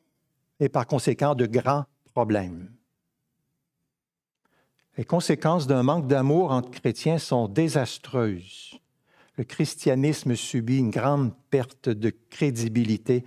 et 0.60 0.70
par 0.70 0.88
conséquent 0.88 1.36
de 1.36 1.46
grands 1.46 1.86
problèmes. 2.14 2.70
Les 5.00 5.06
conséquences 5.06 5.66
d'un 5.66 5.82
manque 5.82 6.08
d'amour 6.08 6.52
entre 6.52 6.72
chrétiens 6.72 7.20
sont 7.20 7.48
désastreuses. 7.48 8.78
Le 9.38 9.46
christianisme 9.46 10.36
subit 10.36 10.80
une 10.80 10.90
grande 10.90 11.32
perte 11.50 11.88
de 11.88 12.10
crédibilité 12.30 13.24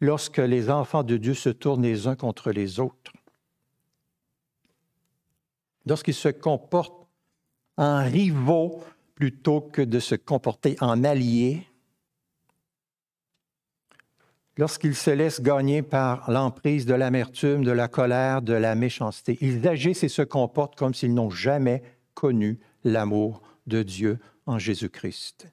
lorsque 0.00 0.38
les 0.38 0.70
enfants 0.70 1.02
de 1.02 1.16
Dieu 1.16 1.34
se 1.34 1.48
tournent 1.48 1.82
les 1.82 2.06
uns 2.06 2.14
contre 2.14 2.52
les 2.52 2.78
autres. 2.78 3.12
Lorsqu'ils 5.84 6.14
se 6.14 6.28
comportent 6.28 7.08
en 7.76 8.04
rivaux 8.04 8.84
plutôt 9.16 9.60
que 9.60 9.82
de 9.82 9.98
se 9.98 10.14
comporter 10.14 10.76
en 10.80 11.02
alliés, 11.02 11.66
lorsqu'ils 14.56 14.94
se 14.94 15.10
laissent 15.10 15.42
gagner 15.42 15.82
par 15.82 16.30
l'emprise 16.30 16.86
de 16.86 16.94
l'amertume, 16.94 17.64
de 17.64 17.70
la 17.70 17.88
colère, 17.88 18.42
de 18.42 18.54
la 18.54 18.74
méchanceté. 18.74 19.38
Ils 19.40 19.66
agissent 19.68 20.04
et 20.04 20.08
se 20.08 20.22
comportent 20.22 20.76
comme 20.76 20.94
s'ils 20.94 21.14
n'ont 21.14 21.30
jamais 21.30 21.82
connu 22.14 22.58
l'amour 22.84 23.42
de 23.66 23.82
Dieu 23.82 24.18
en 24.46 24.58
Jésus-Christ. 24.58 25.48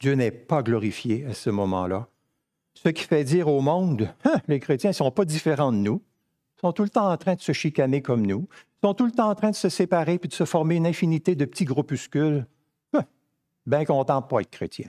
Dieu 0.00 0.14
n'est 0.14 0.30
pas 0.30 0.62
glorifié 0.62 1.26
à 1.26 1.34
ce 1.34 1.50
moment-là. 1.50 2.08
Ce 2.74 2.88
qui 2.88 3.04
fait 3.04 3.24
dire 3.24 3.48
au 3.48 3.60
monde, 3.60 4.12
hein, 4.24 4.40
les 4.48 4.60
chrétiens 4.60 4.90
ne 4.90 4.94
sont 4.94 5.10
pas 5.10 5.26
différents 5.26 5.72
de 5.72 5.78
nous, 5.78 6.02
ils 6.56 6.60
sont 6.60 6.72
tout 6.72 6.84
le 6.84 6.88
temps 6.88 7.10
en 7.10 7.16
train 7.16 7.34
de 7.34 7.40
se 7.40 7.52
chicaner 7.52 8.00
comme 8.00 8.26
nous, 8.26 8.48
ils 8.82 8.86
sont 8.86 8.94
tout 8.94 9.04
le 9.04 9.12
temps 9.12 9.28
en 9.28 9.34
train 9.34 9.50
de 9.50 9.56
se 9.56 9.68
séparer 9.68 10.18
puis 10.18 10.28
de 10.28 10.34
se 10.34 10.46
former 10.46 10.76
une 10.76 10.86
infinité 10.86 11.34
de 11.34 11.44
petits 11.44 11.66
groupuscules. 11.66 12.46
Hein, 12.94 13.04
bien 13.66 13.84
content 13.84 14.20
de 14.20 14.26
pas 14.26 14.40
être 14.40 14.50
chrétien. 14.50 14.88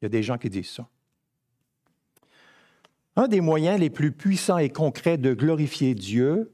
Il 0.00 0.04
y 0.04 0.06
a 0.06 0.08
des 0.10 0.22
gens 0.22 0.36
qui 0.36 0.50
disent 0.50 0.70
ça. 0.70 0.86
Un 3.16 3.28
des 3.28 3.40
moyens 3.40 3.78
les 3.78 3.90
plus 3.90 4.12
puissants 4.12 4.58
et 4.58 4.70
concrets 4.70 5.18
de 5.18 5.34
glorifier 5.34 5.94
Dieu 5.94 6.52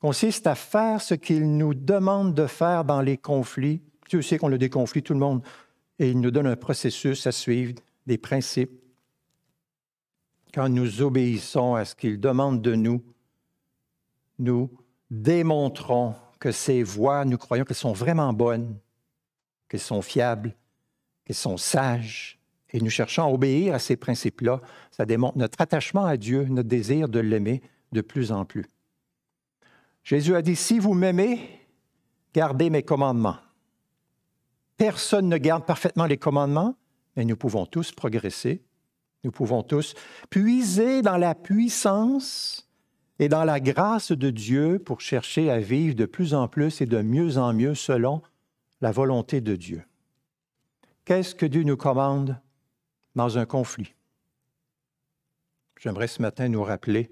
consiste 0.00 0.46
à 0.46 0.54
faire 0.54 1.00
ce 1.02 1.14
qu'il 1.14 1.56
nous 1.56 1.74
demande 1.74 2.34
de 2.34 2.46
faire 2.46 2.84
dans 2.84 3.02
les 3.02 3.18
conflits. 3.18 3.82
Dieu 4.08 4.22
sait 4.22 4.38
qu'on 4.38 4.52
a 4.52 4.58
des 4.58 4.70
tout 4.70 5.12
le 5.12 5.18
monde, 5.18 5.42
et 5.98 6.10
il 6.10 6.20
nous 6.20 6.30
donne 6.30 6.46
un 6.46 6.56
processus 6.56 7.26
à 7.26 7.32
suivre, 7.32 7.74
des 8.06 8.16
principes. 8.16 8.72
Quand 10.54 10.68
nous 10.68 11.02
obéissons 11.02 11.74
à 11.74 11.84
ce 11.84 11.94
qu'il 11.94 12.18
demande 12.18 12.62
de 12.62 12.74
nous, 12.74 13.02
nous 14.38 14.70
démontrons 15.10 16.14
que 16.38 16.52
ces 16.52 16.82
voies, 16.82 17.24
nous 17.24 17.36
croyons 17.36 17.64
qu'elles 17.64 17.76
sont 17.76 17.92
vraiment 17.92 18.32
bonnes, 18.32 18.78
qu'elles 19.68 19.80
sont 19.80 20.00
fiables, 20.00 20.54
qu'elles 21.24 21.36
sont 21.36 21.56
sages, 21.56 22.37
et 22.70 22.80
nous 22.80 22.90
cherchons 22.90 23.22
à 23.22 23.32
obéir 23.32 23.74
à 23.74 23.78
ces 23.78 23.96
principes-là, 23.96 24.60
ça 24.90 25.06
démontre 25.06 25.38
notre 25.38 25.60
attachement 25.60 26.04
à 26.04 26.16
Dieu, 26.16 26.44
notre 26.44 26.68
désir 26.68 27.08
de 27.08 27.18
l'aimer 27.18 27.62
de 27.92 28.00
plus 28.00 28.32
en 28.32 28.44
plus. 28.44 28.66
Jésus 30.04 30.34
a 30.34 30.42
dit, 30.42 30.56
si 30.56 30.78
vous 30.78 30.94
m'aimez, 30.94 31.40
gardez 32.34 32.70
mes 32.70 32.82
commandements. 32.82 33.38
Personne 34.76 35.28
ne 35.28 35.38
garde 35.38 35.64
parfaitement 35.64 36.06
les 36.06 36.18
commandements, 36.18 36.76
mais 37.16 37.24
nous 37.24 37.36
pouvons 37.36 37.66
tous 37.66 37.92
progresser. 37.92 38.62
Nous 39.24 39.32
pouvons 39.32 39.62
tous 39.62 39.94
puiser 40.30 41.02
dans 41.02 41.16
la 41.16 41.34
puissance 41.34 42.68
et 43.18 43.28
dans 43.28 43.44
la 43.44 43.58
grâce 43.60 44.12
de 44.12 44.30
Dieu 44.30 44.78
pour 44.78 45.00
chercher 45.00 45.50
à 45.50 45.58
vivre 45.58 45.96
de 45.96 46.06
plus 46.06 46.34
en 46.34 46.46
plus 46.46 46.80
et 46.80 46.86
de 46.86 47.02
mieux 47.02 47.36
en 47.36 47.52
mieux 47.52 47.74
selon 47.74 48.22
la 48.80 48.92
volonté 48.92 49.40
de 49.40 49.56
Dieu. 49.56 49.82
Qu'est-ce 51.04 51.34
que 51.34 51.46
Dieu 51.46 51.64
nous 51.64 51.76
commande? 51.76 52.40
Dans 53.14 53.38
un 53.38 53.46
conflit? 53.46 53.94
J'aimerais 55.78 56.08
ce 56.08 56.22
matin 56.22 56.48
nous 56.48 56.62
rappeler 56.62 57.10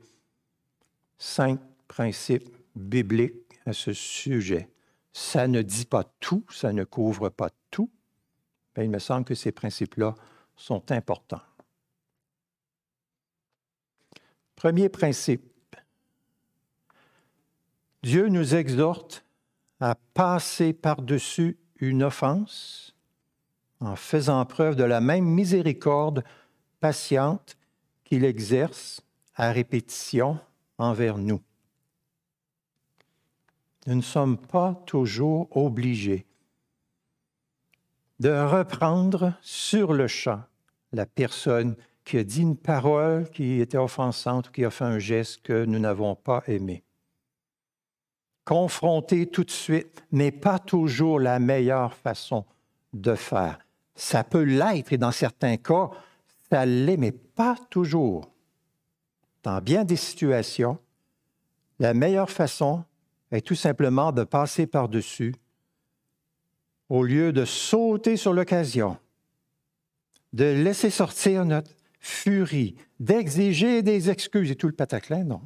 cinq 1.18 1.60
principes 1.88 2.56
bibliques 2.74 3.60
à 3.64 3.72
ce 3.72 3.92
sujet. 3.92 4.70
Ça 5.12 5.46
ne 5.48 5.62
dit 5.62 5.86
pas 5.86 6.04
tout, 6.20 6.44
ça 6.50 6.72
ne 6.72 6.84
couvre 6.84 7.28
pas 7.28 7.50
tout, 7.70 7.90
mais 8.76 8.84
il 8.84 8.90
me 8.90 8.98
semble 8.98 9.24
que 9.24 9.34
ces 9.34 9.52
principes-là 9.52 10.14
sont 10.56 10.90
importants. 10.90 11.42
Premier 14.56 14.88
principe, 14.88 15.76
Dieu 18.02 18.28
nous 18.28 18.54
exhorte 18.54 19.24
à 19.80 19.94
passer 19.94 20.72
par-dessus 20.72 21.58
une 21.76 22.02
offense 22.02 22.95
en 23.80 23.96
faisant 23.96 24.44
preuve 24.44 24.76
de 24.76 24.84
la 24.84 25.00
même 25.00 25.24
miséricorde 25.24 26.24
patiente 26.80 27.56
qu'il 28.04 28.24
exerce 28.24 29.02
à 29.34 29.52
répétition 29.52 30.38
envers 30.78 31.18
nous. 31.18 31.40
Nous 33.86 33.94
ne 33.94 34.02
sommes 34.02 34.38
pas 34.38 34.82
toujours 34.86 35.54
obligés 35.56 36.26
de 38.18 38.30
reprendre 38.30 39.34
sur 39.42 39.92
le 39.92 40.08
champ 40.08 40.42
la 40.92 41.06
personne 41.06 41.76
qui 42.04 42.18
a 42.18 42.24
dit 42.24 42.42
une 42.42 42.56
parole 42.56 43.28
qui 43.30 43.60
était 43.60 43.76
offensante 43.76 44.48
ou 44.48 44.52
qui 44.52 44.64
a 44.64 44.70
fait 44.70 44.84
un 44.84 44.98
geste 44.98 45.42
que 45.42 45.64
nous 45.64 45.78
n'avons 45.78 46.14
pas 46.14 46.42
aimé. 46.46 46.82
Confronter 48.44 49.26
tout 49.26 49.44
de 49.44 49.50
suite 49.50 50.04
n'est 50.12 50.32
pas 50.32 50.60
toujours 50.60 51.18
la 51.18 51.38
meilleure 51.40 51.92
façon 51.94 52.44
de 52.92 53.14
faire. 53.16 53.65
Ça 53.96 54.22
peut 54.22 54.42
l'être 54.42 54.92
et 54.92 54.98
dans 54.98 55.10
certains 55.10 55.56
cas, 55.56 55.90
ça 56.50 56.66
l'est, 56.66 56.96
mais 56.96 57.12
pas 57.12 57.56
toujours. 57.70 58.30
Dans 59.42 59.60
bien 59.60 59.84
des 59.84 59.96
situations, 59.96 60.78
la 61.78 61.94
meilleure 61.94 62.30
façon 62.30 62.84
est 63.32 63.44
tout 63.44 63.54
simplement 63.54 64.12
de 64.12 64.24
passer 64.24 64.66
par-dessus 64.66 65.34
au 66.88 67.02
lieu 67.02 67.32
de 67.32 67.44
sauter 67.44 68.16
sur 68.16 68.32
l'occasion, 68.32 68.96
de 70.32 70.44
laisser 70.44 70.90
sortir 70.90 71.44
notre 71.44 71.72
furie, 71.98 72.76
d'exiger 73.00 73.82
des 73.82 74.10
excuses 74.10 74.50
et 74.50 74.56
tout 74.56 74.68
le 74.68 74.72
pataclin, 74.72 75.24
non. 75.24 75.40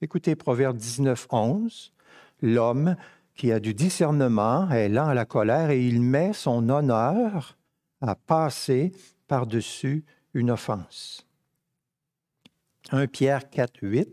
Écoutez 0.00 0.34
Proverbe 0.34 0.76
19, 0.76 1.28
11. 1.30 1.92
L'homme 2.42 2.96
qui 3.34 3.52
a 3.52 3.60
du 3.60 3.74
discernement 3.74 4.70
est 4.70 4.88
lent 4.88 5.06
à 5.06 5.14
la 5.14 5.24
colère 5.24 5.70
et 5.70 5.86
il 5.86 6.00
met 6.00 6.32
son 6.32 6.68
honneur 6.68 7.56
à 8.08 8.14
passer 8.14 8.92
par-dessus 9.26 10.04
une 10.34 10.50
offense. 10.50 11.26
1 12.90 13.06
Pierre 13.06 13.48
4, 13.48 13.78
8. 13.82 14.08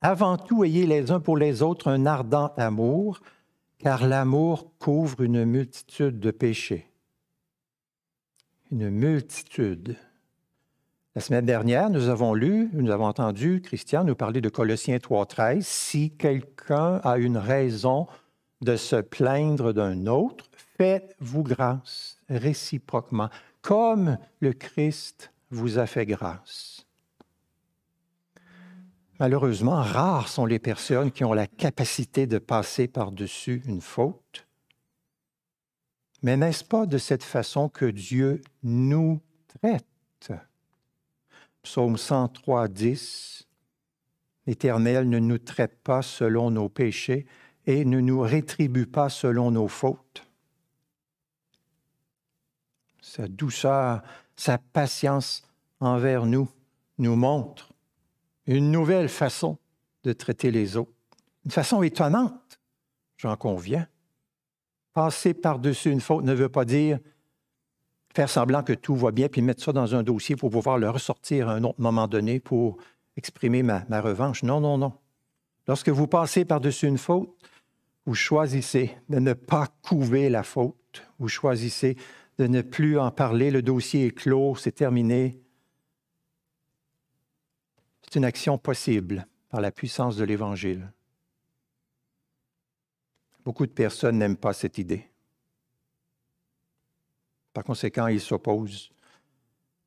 Avant 0.00 0.36
tout, 0.36 0.64
ayez 0.64 0.86
les 0.86 1.10
uns 1.10 1.20
pour 1.20 1.36
les 1.36 1.62
autres 1.62 1.88
un 1.88 2.06
ardent 2.06 2.52
amour, 2.56 3.20
car 3.78 4.06
l'amour 4.06 4.72
couvre 4.78 5.22
une 5.22 5.44
multitude 5.44 6.20
de 6.20 6.30
péchés. 6.30 6.88
Une 8.70 8.90
multitude. 8.90 9.96
La 11.14 11.20
semaine 11.20 11.44
dernière, 11.44 11.90
nous 11.90 12.08
avons 12.08 12.32
lu, 12.32 12.70
nous 12.72 12.90
avons 12.90 13.04
entendu 13.04 13.60
Christian 13.60 14.02
nous 14.02 14.14
parler 14.14 14.40
de 14.40 14.48
Colossiens 14.48 14.96
3.13. 14.96 15.60
Si 15.60 16.10
quelqu'un 16.16 17.00
a 17.04 17.18
une 17.18 17.36
raison 17.36 18.06
de 18.62 18.76
se 18.76 18.96
plaindre 18.96 19.72
d'un 19.72 20.06
autre, 20.06 20.46
faites-vous 20.78 21.42
grâce 21.42 22.11
réciproquement, 22.36 23.28
comme 23.60 24.18
le 24.40 24.52
Christ 24.52 25.32
vous 25.50 25.78
a 25.78 25.86
fait 25.86 26.06
grâce. 26.06 26.86
Malheureusement, 29.20 29.82
rares 29.82 30.28
sont 30.28 30.46
les 30.46 30.58
personnes 30.58 31.12
qui 31.12 31.24
ont 31.24 31.32
la 31.32 31.46
capacité 31.46 32.26
de 32.26 32.38
passer 32.38 32.88
par-dessus 32.88 33.62
une 33.66 33.80
faute. 33.80 34.46
Mais 36.22 36.36
n'est-ce 36.36 36.64
pas 36.64 36.86
de 36.86 36.98
cette 36.98 37.22
façon 37.22 37.68
que 37.68 37.84
Dieu 37.84 38.40
nous 38.62 39.20
traite? 39.60 40.32
Psaume 41.62 41.96
103, 41.96 42.66
10. 42.66 43.46
L'Éternel 44.46 45.08
ne 45.08 45.20
nous 45.20 45.38
traite 45.38 45.78
pas 45.84 46.02
selon 46.02 46.50
nos 46.50 46.68
péchés 46.68 47.26
et 47.66 47.84
ne 47.84 48.00
nous 48.00 48.20
rétribue 48.20 48.86
pas 48.86 49.08
selon 49.08 49.52
nos 49.52 49.68
fautes. 49.68 50.26
Sa 53.02 53.26
douceur, 53.26 54.00
sa 54.36 54.58
patience 54.58 55.42
envers 55.80 56.24
nous 56.24 56.48
nous 56.98 57.16
montre 57.16 57.72
une 58.46 58.70
nouvelle 58.70 59.08
façon 59.08 59.58
de 60.04 60.12
traiter 60.12 60.52
les 60.52 60.76
autres. 60.76 60.92
Une 61.44 61.50
façon 61.50 61.82
étonnante, 61.82 62.60
j'en 63.16 63.36
conviens. 63.36 63.88
Passer 64.94 65.34
par-dessus 65.34 65.90
une 65.90 66.00
faute 66.00 66.24
ne 66.24 66.32
veut 66.32 66.48
pas 66.48 66.64
dire 66.64 67.00
faire 68.14 68.30
semblant 68.30 68.62
que 68.62 68.72
tout 68.72 68.94
va 68.94 69.10
bien, 69.10 69.28
puis 69.28 69.42
mettre 69.42 69.64
ça 69.64 69.72
dans 69.72 69.96
un 69.96 70.04
dossier 70.04 70.36
pour 70.36 70.50
pouvoir 70.50 70.78
le 70.78 70.88
ressortir 70.88 71.48
à 71.48 71.54
un 71.54 71.64
autre 71.64 71.80
moment 71.80 72.06
donné 72.06 72.38
pour 72.38 72.76
exprimer 73.16 73.64
ma, 73.64 73.84
ma 73.88 74.00
revanche. 74.00 74.44
Non, 74.44 74.60
non, 74.60 74.78
non. 74.78 74.92
Lorsque 75.66 75.88
vous 75.88 76.06
passez 76.06 76.44
par-dessus 76.44 76.86
une 76.86 76.98
faute, 76.98 77.34
vous 78.06 78.14
choisissez 78.14 78.96
de 79.08 79.18
ne 79.18 79.32
pas 79.32 79.66
couver 79.82 80.28
la 80.28 80.44
faute. 80.44 81.02
Vous 81.18 81.28
choisissez 81.28 81.96
de 82.38 82.46
ne 82.46 82.62
plus 82.62 82.98
en 82.98 83.10
parler. 83.10 83.50
Le 83.50 83.62
dossier 83.62 84.06
est 84.06 84.10
clos, 84.10 84.56
c'est 84.56 84.72
terminé. 84.72 85.40
C'est 88.02 88.16
une 88.16 88.24
action 88.24 88.58
possible 88.58 89.26
par 89.48 89.60
la 89.60 89.70
puissance 89.70 90.16
de 90.16 90.24
l'Évangile. 90.24 90.92
Beaucoup 93.44 93.66
de 93.66 93.72
personnes 93.72 94.18
n'aiment 94.18 94.36
pas 94.36 94.52
cette 94.52 94.78
idée. 94.78 95.08
Par 97.52 97.64
conséquent, 97.64 98.06
ils 98.06 98.20
s'opposent 98.20 98.92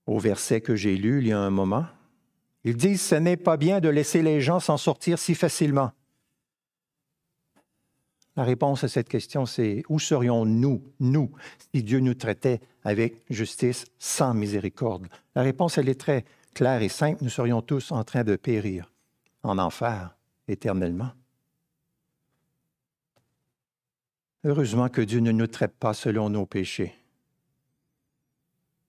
au 0.05 0.19
verset 0.19 0.61
que 0.61 0.75
j'ai 0.75 0.95
lu 0.95 1.21
il 1.21 1.27
y 1.27 1.31
a 1.31 1.39
un 1.39 1.49
moment. 1.49 1.85
Ils 2.63 2.77
disent, 2.77 3.01
ce 3.01 3.15
n'est 3.15 3.37
pas 3.37 3.57
bien 3.57 3.79
de 3.79 3.89
laisser 3.89 4.21
les 4.21 4.41
gens 4.41 4.59
s'en 4.59 4.77
sortir 4.77 5.19
si 5.19 5.35
facilement. 5.35 5.91
La 8.37 8.43
réponse 8.43 8.83
à 8.83 8.89
cette 8.89 9.07
question, 9.07 9.45
c'est 9.45 9.83
où 9.87 9.97
serions-nous, 9.97 10.83
nous, 10.99 11.31
si 11.73 11.83
Dieu 11.83 11.99
nous 11.99 12.15
traitait 12.15 12.59
avec 12.83 13.23
justice 13.29 13.85
sans 13.97 14.33
miséricorde? 14.33 15.07
La 15.35 15.41
réponse, 15.41 15.77
elle 15.77 15.87
est 15.87 15.99
très 15.99 16.25
clair 16.53 16.81
et 16.81 16.89
simple, 16.89 17.23
nous 17.23 17.29
serions 17.29 17.61
tous 17.61 17.91
en 17.91 18.03
train 18.03 18.23
de 18.23 18.35
périr 18.35 18.91
en 19.43 19.57
enfer 19.57 20.15
éternellement. 20.47 21.11
Heureusement 24.43 24.89
que 24.89 25.01
Dieu 25.01 25.21
ne 25.21 25.31
nous 25.31 25.47
traite 25.47 25.75
pas 25.75 25.93
selon 25.93 26.29
nos 26.29 26.45
péchés. 26.45 26.93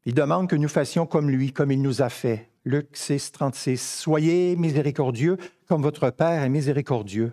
Il 0.05 0.15
demande 0.15 0.49
que 0.49 0.57
nous 0.57 0.69
fassions 0.69 1.07
comme 1.07 1.31
lui, 1.31 1.53
comme 1.53 1.73
il 1.73 1.83
nous 1.83 2.03
a 2.03 2.09
fait. 2.09 2.51
Luc 2.65 2.97
6, 2.97 3.33
36. 3.33 4.01
Soyez 4.01 4.55
miséricordieux 4.57 5.37
comme 5.67 5.83
votre 5.83 6.11
Père 6.11 6.43
est 6.43 6.49
miséricordieux. 6.49 7.33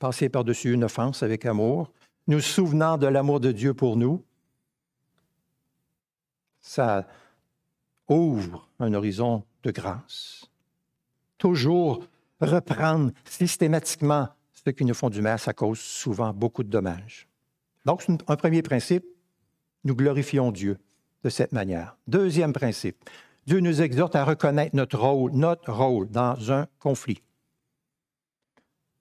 Passez 0.00 0.30
par-dessus 0.30 0.72
une 0.72 0.84
offense 0.84 1.22
avec 1.22 1.44
amour, 1.44 1.92
nous 2.26 2.40
souvenant 2.40 2.96
de 2.96 3.06
l'amour 3.06 3.38
de 3.38 3.52
Dieu 3.52 3.74
pour 3.74 3.98
nous. 3.98 4.24
Ça 6.62 7.06
ouvre 8.08 8.66
un 8.78 8.94
horizon 8.94 9.44
de 9.62 9.70
grâce. 9.70 10.50
Toujours 11.36 12.02
reprendre 12.40 13.12
systématiquement 13.26 14.30
ceux 14.64 14.72
qui 14.72 14.86
nous 14.86 14.94
font 14.94 15.10
du 15.10 15.20
mal, 15.20 15.38
ça 15.38 15.52
cause 15.52 15.78
souvent 15.78 16.32
beaucoup 16.32 16.62
de 16.62 16.70
dommages. 16.70 17.28
Donc, 17.84 18.02
un 18.26 18.36
premier 18.36 18.62
principe, 18.62 19.04
nous 19.84 19.94
glorifions 19.94 20.50
Dieu 20.50 20.78
de 21.24 21.28
cette 21.28 21.52
manière. 21.52 21.98
Deuxième 22.06 22.54
principe, 22.54 22.96
Dieu 23.46 23.60
nous 23.60 23.82
exhorte 23.82 24.16
à 24.16 24.24
reconnaître 24.24 24.74
notre 24.74 24.98
rôle, 24.98 25.32
notre 25.32 25.70
rôle 25.70 26.08
dans 26.08 26.52
un 26.52 26.66
conflit. 26.78 27.22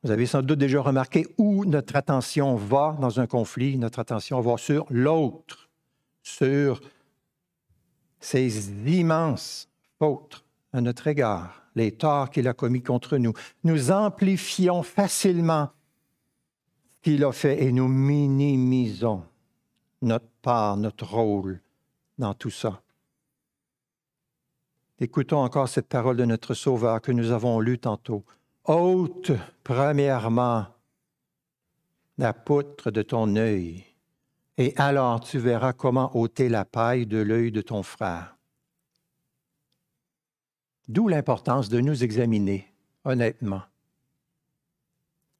Vous 0.03 0.11
avez 0.11 0.25
sans 0.25 0.41
doute 0.41 0.59
déjà 0.59 0.81
remarqué 0.81 1.27
où 1.37 1.65
notre 1.65 1.95
attention 1.95 2.55
va 2.55 2.95
dans 3.01 3.19
un 3.19 3.27
conflit. 3.27 3.77
Notre 3.77 3.99
attention 3.99 4.39
va 4.39 4.57
sur 4.57 4.85
l'autre, 4.89 5.69
sur 6.23 6.79
ces 8.19 8.71
immenses 8.89 9.67
fautes 9.97 10.45
à 10.71 10.81
notre 10.81 11.07
égard, 11.07 11.63
les 11.75 11.91
torts 11.91 12.29
qu'il 12.29 12.47
a 12.47 12.53
commis 12.53 12.81
contre 12.81 13.17
nous. 13.17 13.33
Nous 13.63 13.91
amplifions 13.91 14.83
facilement 14.83 15.69
ce 16.91 17.01
qu'il 17.01 17.23
a 17.25 17.31
fait 17.31 17.63
et 17.63 17.71
nous 17.71 17.87
minimisons 17.87 19.23
notre 20.01 20.29
part, 20.41 20.77
notre 20.77 21.05
rôle 21.05 21.59
dans 22.17 22.33
tout 22.33 22.49
ça. 22.49 22.81
Écoutons 25.01 25.39
encore 25.39 25.69
cette 25.69 25.87
parole 25.87 26.17
de 26.17 26.25
notre 26.25 26.53
Sauveur 26.53 27.01
que 27.01 27.11
nous 27.11 27.31
avons 27.31 27.59
lue 27.59 27.79
tantôt. 27.79 28.23
Ôte 28.71 29.31
premièrement 29.63 30.67
la 32.19 32.33
poutre 32.33 32.91
de 32.91 33.01
ton 33.01 33.35
œil 33.35 33.83
et 34.57 34.75
alors 34.77 35.21
tu 35.21 35.39
verras 35.39 35.73
comment 35.73 36.15
ôter 36.15 36.49
la 36.49 36.65
paille 36.65 37.07
de 37.07 37.17
l'œil 37.17 37.51
de 37.51 37.61
ton 37.61 37.81
frère. 37.81 38.37
D'où 40.87 41.07
l'importance 41.07 41.67
de 41.69 41.79
nous 41.79 42.03
examiner 42.03 42.71
honnêtement. 43.05 43.63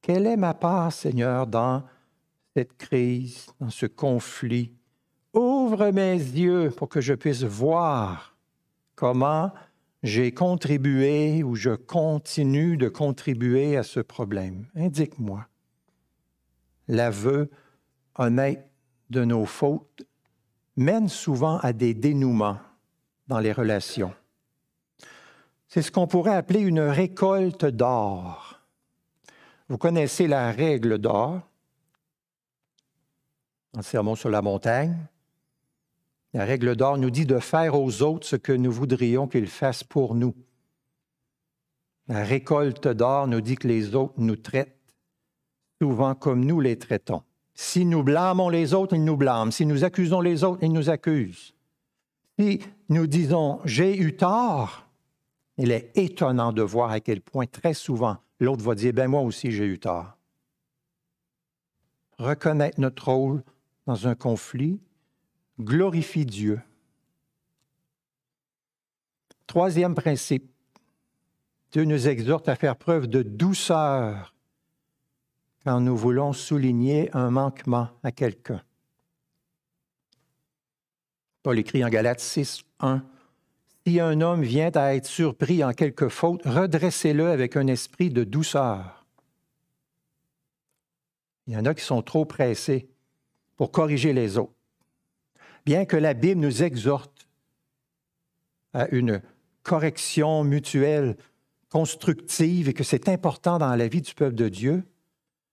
Quelle 0.02 0.26
est 0.26 0.36
ma 0.36 0.56
part, 0.56 0.92
Seigneur, 0.92 1.46
dans 1.46 1.84
cette 2.56 2.78
crise, 2.78 3.46
dans 3.60 3.70
ce 3.70 3.86
conflit? 3.86 4.74
Ouvre 5.36 5.92
mes 5.92 6.13
yeux 6.13 6.72
pour 6.72 6.89
que 6.89 7.00
je 7.00 7.13
puisse 7.13 7.44
voir 7.44 8.36
comment 8.96 9.52
j'ai 10.03 10.33
contribué 10.33 11.43
ou 11.43 11.55
je 11.55 11.71
continue 11.71 12.77
de 12.77 12.88
contribuer 12.88 13.77
à 13.77 13.83
ce 13.83 13.99
problème. 13.99 14.67
Indique-moi. 14.75 15.47
L'aveu 16.88 17.49
honnête 18.15 18.69
de 19.09 19.23
nos 19.23 19.45
fautes 19.45 20.03
mène 20.75 21.09
souvent 21.09 21.57
à 21.59 21.73
des 21.73 21.93
dénouements 21.93 22.59
dans 23.27 23.39
les 23.39 23.51
relations. 23.51 24.13
C'est 25.67 25.81
ce 25.81 25.91
qu'on 25.91 26.07
pourrait 26.07 26.35
appeler 26.35 26.62
une 26.62 26.79
récolte 26.79 27.65
d'or. 27.65 28.59
Vous 29.67 29.77
connaissez 29.77 30.27
la 30.27 30.51
règle 30.51 30.97
d'or 30.97 31.41
en 33.77 33.81
Sermon 33.81 34.15
sur 34.15 34.29
la 34.29 34.41
montagne. 34.41 34.97
La 36.34 36.46
règle 36.46 36.76
d'or 36.76 36.98
nous 36.98 37.10
dit 37.10 37.26
de 37.26 37.39
faire 37.39 37.80
aux 37.80 38.02
autres 38.02 38.28
ce 38.28 38.36
que 38.36 38.52
nous 38.52 38.72
voudrions 38.72 39.28
qu'ils 39.28 39.48
fassent 39.48 39.84
pour 39.84 40.13
nous. 40.13 40.36
La 42.08 42.24
récolte 42.24 42.88
d'or 42.88 43.28
nous 43.28 43.42
dit 43.42 43.56
que 43.56 43.68
les 43.68 43.96
autres 43.96 44.13
nous 44.18 44.36
traitent 44.36 44.78
souvent 45.82 46.15
comme 46.15 46.46
nous 46.46 46.60
les 46.60 46.78
traitons. 46.78 47.24
Si 47.54 47.86
nous 47.86 48.04
blâmons 48.04 48.50
les 48.50 48.74
autres, 48.74 48.96
ils 48.96 49.04
nous 49.04 49.18
blâment. 49.18 49.52
Si 49.52 49.65
nous 49.65 49.84
accusons 49.84 50.22
les 50.22 50.44
autres, 50.44 50.63
ils 50.63 50.72
nous 50.72 50.89
accusent. 50.89 51.54
Si 52.38 52.62
nous 52.89 53.08
disons 53.08 53.60
j'ai 53.65 53.98
eu 53.98 54.15
tort, 54.15 54.88
il 55.58 55.72
est 55.72 55.92
étonnant 55.96 56.54
de 56.54 56.62
voir 56.62 56.92
à 56.92 57.00
quel 57.00 57.22
point 57.22 57.48
très 57.48 57.74
souvent 57.74 58.18
l'autre 58.39 58.63
va 58.63 58.76
dire 58.76 58.94
ben 58.94 59.08
moi 59.08 59.22
aussi 59.22 59.52
j'ai 59.52 59.65
eu 59.65 59.80
tort. 59.80 60.18
Reconnaître 62.18 62.80
notre 62.80 63.10
rôle 63.10 63.44
dans 63.86 64.08
un 64.08 64.15
conflit 64.15 64.80
glorifie 65.60 66.26
Dieu. 66.26 66.62
Troisième 69.48 69.95
principe, 69.95 70.50
Dieu 71.72 71.84
nous 71.84 72.08
exhorte 72.08 72.50
à 72.50 72.56
faire 72.56 72.76
preuve 72.76 73.08
de 73.08 73.22
douceur 73.22 74.34
quand 75.63 75.82
nous 75.82 75.98
voulons 75.98 76.34
souligner 76.34 77.10
un 77.15 77.32
manquement 77.32 77.89
à 78.04 78.12
quelqu'un. 78.12 78.62
Paul 81.43 81.60
écrit 81.60 81.84
en 81.84 81.89
Galates 81.89 82.19
6, 82.19 82.63
1. 82.80 83.04
Si 83.86 84.00
un 84.00 84.22
homme 84.22 84.43
vient 84.43 84.72
à 84.76 84.93
être 84.95 85.06
surpris 85.06 85.63
en 85.63 85.74
quelque 85.74 86.10
faute, 86.10 86.41
redressez-le 86.45 87.30
avec 87.30 87.56
un 87.56 87.67
esprit 87.67 88.10
de 88.10 88.24
douceur. 88.24 89.06
Il 91.48 91.54
y 91.54 91.58
en 91.58 91.65
a 91.65 91.74
qui 91.74 91.84
sont 91.84 92.02
trop 92.02 92.26
pressés 92.26 92.89
pour 93.56 93.72
corriger 93.72 94.13
les 94.13 94.38
autres 94.38 94.59
bien 95.69 95.86
que 95.86 95.97
la 95.97 96.15
Bible 96.15 96.41
nous 96.41 96.63
exhorte 96.63 97.29
à 98.73 98.89
une 98.89 99.21
correction 99.62 100.43
mutuelle 100.43 101.15
constructive 101.69 102.67
et 102.69 102.73
que 102.73 102.84
c'est 102.84 103.08
important 103.08 103.60
dans 103.60 103.75
la 103.75 103.88
vie 103.88 104.01
du 104.01 104.15
peuple 104.15 104.34
de 104.34 104.49
Dieu, 104.49 104.84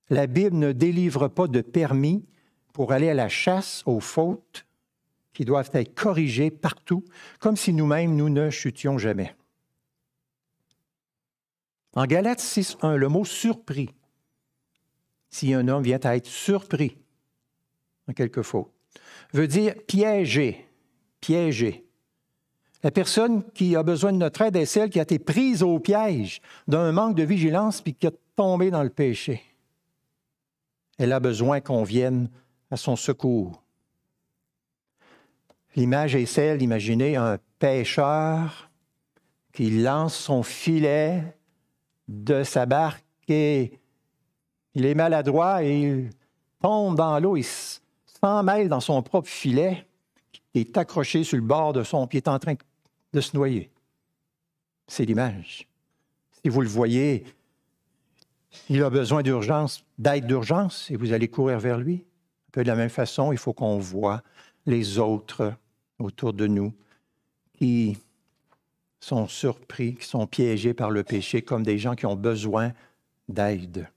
la 0.09 0.27
Bible 0.27 0.57
ne 0.57 0.73
délivre 0.73 1.29
pas 1.29 1.49
de 1.49 1.61
permis 1.61 2.25
pour 2.73 2.93
aller 2.93 3.11
à 3.11 3.15
la 3.15 3.29
chasse 3.29 3.83
aux 3.85 4.01
fautes 4.01 4.65
qui 5.35 5.45
doivent 5.45 5.69
être 5.75 5.95
corrigées 5.95 6.51
partout, 6.51 7.05
comme 7.39 7.59
si 7.59 7.75
nous-mêmes 7.75 8.17
nous 8.17 8.31
ne 8.31 8.49
chutions 8.49 8.97
jamais. 8.97 9.37
En 11.93 12.07
Galates 12.07 12.41
6.1, 12.41 12.95
le 12.95 13.09
mot 13.11 13.27
surpris, 13.27 13.91
si 15.29 15.53
un 15.53 15.69
homme 15.69 15.83
vient 15.83 16.01
à 16.05 16.17
être 16.17 16.27
surpris 16.27 16.97
en 18.09 18.15
quelque 18.15 18.41
faute, 18.41 18.73
veut 19.33 19.49
dire 19.49 19.75
piéger, 19.87 20.67
piéger. 21.21 21.87
La 22.83 22.91
personne 22.91 23.43
qui 23.53 23.75
a 23.75 23.83
besoin 23.83 24.13
de 24.13 24.19
notre 24.19 24.43
aide 24.43 24.57
est 24.57 24.67
celle 24.67 24.91
qui 24.91 24.99
a 24.99 25.03
été 25.03 25.19
prise 25.19 25.63
au 25.63 25.79
piège 25.79 26.41
d'un 26.69 26.93
manque 26.93 27.17
de 27.17 27.25
vigilance 27.25 27.81
puis 27.81 27.95
qui 27.95 28.07
a 28.07 28.13
tombé 28.37 28.71
dans 28.71 28.83
le 28.83 28.91
péché. 28.91 29.43
Elle 30.99 31.13
a 31.13 31.21
besoin 31.21 31.61
qu'on 31.61 31.83
vienne 31.83 32.31
à 32.71 32.77
son 32.77 32.97
secours. 32.97 33.63
L'image 35.75 36.15
est 36.15 36.27
celle 36.27 36.59
d'imaginer 36.59 37.17
un 37.17 37.39
pêcheur 37.59 38.71
qui 39.53 39.71
lance 39.71 40.15
son 40.15 40.43
filet 40.43 41.37
de 42.09 42.43
sa 42.43 42.67
barque 42.67 43.05
et 43.29 43.81
il 44.75 44.87
est 44.87 44.95
maladroit 44.95 45.65
et 45.65 45.81
il 45.81 46.11
tombe 46.61 46.97
dans 46.97 47.19
l'eau, 47.19 47.37
100 47.41 47.81
mètres 48.23 48.69
dans 48.69 48.81
son 48.81 49.03
propre 49.03 49.29
filet, 49.29 49.87
qui 50.53 50.61
est 50.61 50.77
accroché 50.77 51.25
sur 51.25 51.37
le 51.37 51.43
bord 51.43 51.73
de 51.73 51.83
son 51.83 52.07
pied, 52.07 52.19
est 52.19 52.29
en 52.29 52.39
train 52.39 52.55
de 53.13 53.21
se 53.21 53.37
noyer. 53.37 53.71
C'est 54.87 55.05
l'image. 55.05 55.69
Si 56.43 56.49
vous 56.49 56.61
le 56.61 56.69
voyez, 56.69 57.25
il 58.69 58.83
a 58.83 58.91
besoin 58.91 59.23
d'urgence, 59.23 59.85
d'aide 59.99 60.27
d'urgence, 60.27 60.91
et 60.91 60.97
vous 60.97 61.13
allez 61.13 61.29
courir 61.29 61.59
vers 61.59 61.79
lui. 61.79 62.05
Un 62.49 62.51
peu 62.53 62.63
de 62.63 62.69
la 62.69 62.77
même 62.77 62.91
façon, 62.91 63.33
il 63.33 63.39
faut 63.39 63.53
qu'on 63.53 63.79
voit 63.79 64.23
les 64.65 64.99
autres 64.99 65.53
autour 65.99 66.33
de 66.33 66.47
nous 66.47 66.73
qui 67.59 67.97
sont 69.01 69.29
surpris, 69.29 69.95
qui 69.95 70.05
sont 70.05 70.27
piégés 70.27 70.75
par 70.75 70.91
le 70.91 71.05
péché 71.05 71.43
comme 71.43 71.63
des 71.63 71.79
gens 71.79 71.95
qui 71.95 72.07
ont 72.07 72.17
besoin 72.17 72.73
d'aide. 73.29 73.89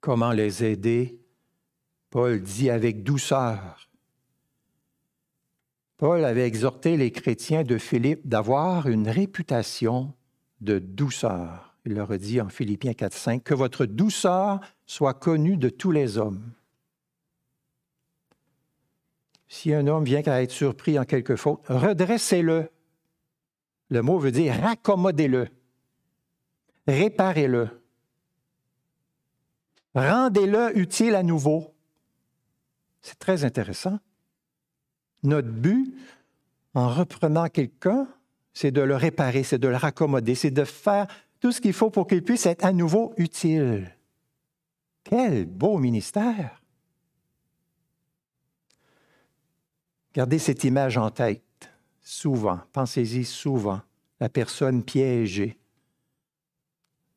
Comment 0.00 0.32
les 0.32 0.64
aider 0.64 1.21
Paul 2.12 2.42
dit 2.42 2.68
avec 2.68 3.02
douceur. 3.04 3.88
Paul 5.96 6.26
avait 6.26 6.46
exhorté 6.46 6.98
les 6.98 7.10
chrétiens 7.10 7.64
de 7.64 7.78
Philippe 7.78 8.28
d'avoir 8.28 8.86
une 8.86 9.08
réputation 9.08 10.12
de 10.60 10.78
douceur. 10.78 11.74
Il 11.86 11.94
leur 11.94 12.12
a 12.12 12.18
dit 12.18 12.38
en 12.42 12.50
Philippiens 12.50 12.92
4.5 12.92 13.40
que 13.40 13.54
votre 13.54 13.86
douceur 13.86 14.60
soit 14.84 15.14
connue 15.14 15.56
de 15.56 15.70
tous 15.70 15.90
les 15.90 16.18
hommes. 16.18 16.52
Si 19.48 19.72
un 19.72 19.86
homme 19.86 20.04
vient 20.04 20.22
à 20.26 20.42
être 20.42 20.50
surpris 20.50 20.98
en 20.98 21.06
quelque 21.06 21.36
faute, 21.36 21.62
redressez-le. 21.66 22.70
Le 23.88 24.02
mot 24.02 24.18
veut 24.18 24.32
dire 24.32 24.54
raccommodez-le, 24.60 25.48
réparez-le, 26.86 27.70
rendez-le 29.94 30.78
utile 30.78 31.14
à 31.14 31.22
nouveau. 31.22 31.72
C'est 33.02 33.18
très 33.18 33.44
intéressant. 33.44 33.98
Notre 35.22 35.50
but, 35.50 35.94
en 36.74 36.88
reprenant 36.88 37.48
quelqu'un, 37.48 38.08
c'est 38.54 38.70
de 38.70 38.80
le 38.80 38.96
réparer, 38.96 39.42
c'est 39.42 39.58
de 39.58 39.68
le 39.68 39.76
raccommoder, 39.76 40.34
c'est 40.34 40.50
de 40.50 40.64
faire 40.64 41.06
tout 41.40 41.52
ce 41.52 41.60
qu'il 41.60 41.72
faut 41.72 41.90
pour 41.90 42.06
qu'il 42.06 42.22
puisse 42.22 42.46
être 42.46 42.64
à 42.64 42.72
nouveau 42.72 43.12
utile. 43.16 43.96
Quel 45.04 45.46
beau 45.46 45.78
ministère! 45.78 46.62
Gardez 50.14 50.38
cette 50.38 50.62
image 50.64 50.98
en 50.98 51.10
tête, 51.10 51.70
souvent, 52.02 52.60
pensez-y 52.72 53.24
souvent, 53.24 53.80
la 54.20 54.28
personne 54.28 54.84
piégée, 54.84 55.58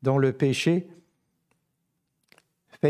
dont 0.02 0.18
le 0.18 0.32
péché 0.32 0.88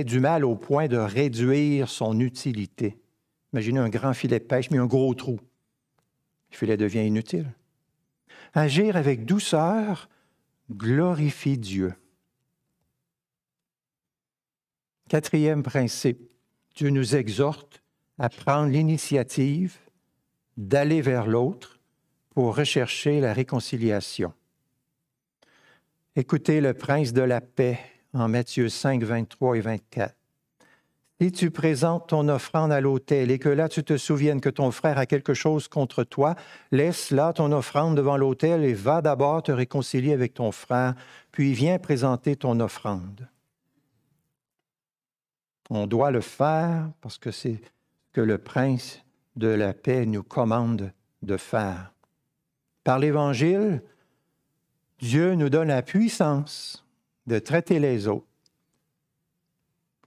du 0.03 0.19
mal 0.19 0.43
au 0.43 0.55
point 0.55 0.87
de 0.87 0.97
réduire 0.97 1.89
son 1.89 2.19
utilité. 2.19 2.97
Imaginez 3.53 3.79
un 3.79 3.89
grand 3.89 4.13
filet 4.13 4.39
de 4.39 4.45
pêche, 4.45 4.69
mais 4.69 4.77
un 4.77 4.85
gros 4.85 5.13
trou. 5.13 5.39
Le 6.51 6.57
filet 6.57 6.77
devient 6.77 7.05
inutile. 7.05 7.51
Agir 8.53 8.97
avec 8.97 9.25
douceur 9.25 10.09
glorifie 10.71 11.57
Dieu. 11.57 11.93
Quatrième 15.07 15.63
principe, 15.63 16.19
Dieu 16.75 16.89
nous 16.89 17.15
exhorte 17.15 17.83
à 18.17 18.29
prendre 18.29 18.71
l'initiative 18.71 19.77
d'aller 20.57 21.01
vers 21.01 21.27
l'autre 21.27 21.79
pour 22.31 22.55
rechercher 22.55 23.19
la 23.19 23.33
réconciliation. 23.33 24.33
Écoutez 26.15 26.61
le 26.61 26.73
prince 26.73 27.13
de 27.13 27.21
la 27.21 27.41
paix 27.41 27.79
en 28.15 28.29
Matthieu 28.29 28.69
5, 28.69 29.03
23 29.03 29.57
et 29.57 29.61
24. 29.61 30.15
Si 31.21 31.31
tu 31.31 31.49
présentes 31.49 32.09
ton 32.09 32.27
offrande 32.27 32.71
à 32.71 32.81
l'autel 32.81 33.31
et 33.31 33.39
que 33.39 33.47
là 33.47 33.69
tu 33.69 33.83
te 33.83 33.95
souviennes 33.95 34.41
que 34.41 34.49
ton 34.49 34.71
frère 34.71 34.97
a 34.97 35.05
quelque 35.05 35.33
chose 35.33 35.67
contre 35.69 36.03
toi, 36.03 36.35
laisse 36.71 37.11
là 37.11 37.31
ton 37.31 37.51
offrande 37.51 37.95
devant 37.95 38.17
l'autel 38.17 38.63
et 38.63 38.73
va 38.73 39.01
d'abord 39.01 39.43
te 39.43 39.51
réconcilier 39.51 40.11
avec 40.11 40.33
ton 40.33 40.51
frère, 40.51 40.93
puis 41.31 41.53
viens 41.53 41.79
présenter 41.79 42.35
ton 42.35 42.59
offrande. 42.59 43.29
On 45.69 45.87
doit 45.87 46.11
le 46.11 46.21
faire 46.21 46.89
parce 47.01 47.17
que 47.17 47.31
c'est 47.31 47.55
ce 47.55 48.11
que 48.13 48.21
le 48.21 48.37
prince 48.37 49.01
de 49.35 49.47
la 49.47 49.73
paix 49.73 50.05
nous 50.05 50.23
commande 50.23 50.91
de 51.21 51.37
faire. 51.37 51.93
Par 52.83 52.99
l'Évangile, 52.99 53.81
Dieu 54.99 55.35
nous 55.35 55.49
donne 55.49 55.69
la 55.69 55.81
puissance 55.81 56.84
de 57.27 57.39
traiter 57.39 57.79
les 57.79 58.07
autres 58.07 58.27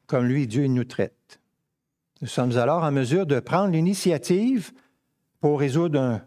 comme 0.08 0.24
lui, 0.24 0.46
Dieu, 0.46 0.66
nous 0.66 0.84
traite. 0.84 1.38
Nous 2.22 2.26
sommes 2.26 2.56
alors 2.56 2.82
en 2.82 2.90
mesure 2.90 3.26
de 3.26 3.38
prendre 3.38 3.72
l'initiative 3.72 4.72
pour 5.38 5.60
résoudre 5.60 6.00
un 6.00 6.22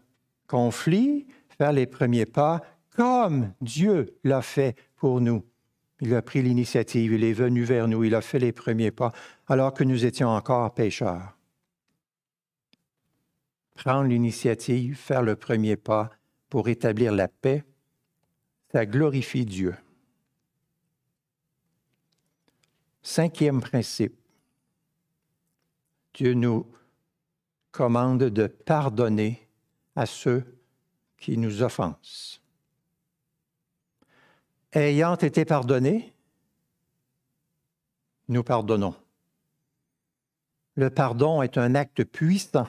conflit, 0.47 1.27
faire 1.57 1.73
les 1.73 1.87
premiers 1.87 2.27
pas, 2.27 2.61
comme 2.95 3.51
Dieu 3.59 4.15
l'a 4.23 4.43
fait 4.43 4.75
pour 4.95 5.19
nous. 5.19 5.43
Il 5.99 6.13
a 6.13 6.21
pris 6.21 6.43
l'initiative, 6.43 7.13
il 7.13 7.23
est 7.23 7.33
venu 7.33 7.63
vers 7.63 7.87
nous, 7.87 8.03
il 8.03 8.13
a 8.13 8.21
fait 8.21 8.39
les 8.39 8.51
premiers 8.51 8.91
pas, 8.91 9.11
alors 9.47 9.73
que 9.73 9.83
nous 9.83 10.05
étions 10.05 10.29
encore 10.29 10.73
pécheurs. 10.73 11.35
Prendre 13.75 14.07
l'initiative, 14.07 14.95
faire 14.95 15.23
le 15.23 15.35
premier 15.35 15.75
pas 15.75 16.11
pour 16.49 16.69
établir 16.69 17.11
la 17.11 17.27
paix, 17.27 17.63
ça 18.71 18.85
glorifie 18.85 19.45
Dieu. 19.45 19.73
Cinquième 23.03 23.61
principe. 23.61 24.15
Dieu 26.13 26.33
nous 26.33 26.67
commande 27.71 28.23
de 28.23 28.47
pardonner 28.47 29.47
à 29.95 30.05
ceux 30.05 30.43
qui 31.17 31.37
nous 31.37 31.63
offensent. 31.63 32.39
Ayant 34.73 35.15
été 35.15 35.45
pardonnés, 35.45 36.13
nous 38.27 38.43
pardonnons. 38.43 38.95
Le 40.75 40.89
pardon 40.89 41.41
est 41.41 41.57
un 41.57 41.75
acte 41.75 42.03
puissant 42.03 42.67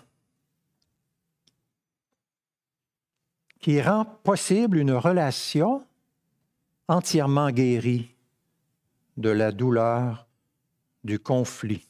qui 3.61 3.81
rend 3.81 4.05
possible 4.05 4.79
une 4.79 4.93
relation 4.93 5.87
entièrement 6.89 7.51
guérie 7.51 8.13
de 9.17 9.31
la 9.31 9.53
douleur, 9.53 10.27
du 11.05 11.19
conflit. 11.19 11.87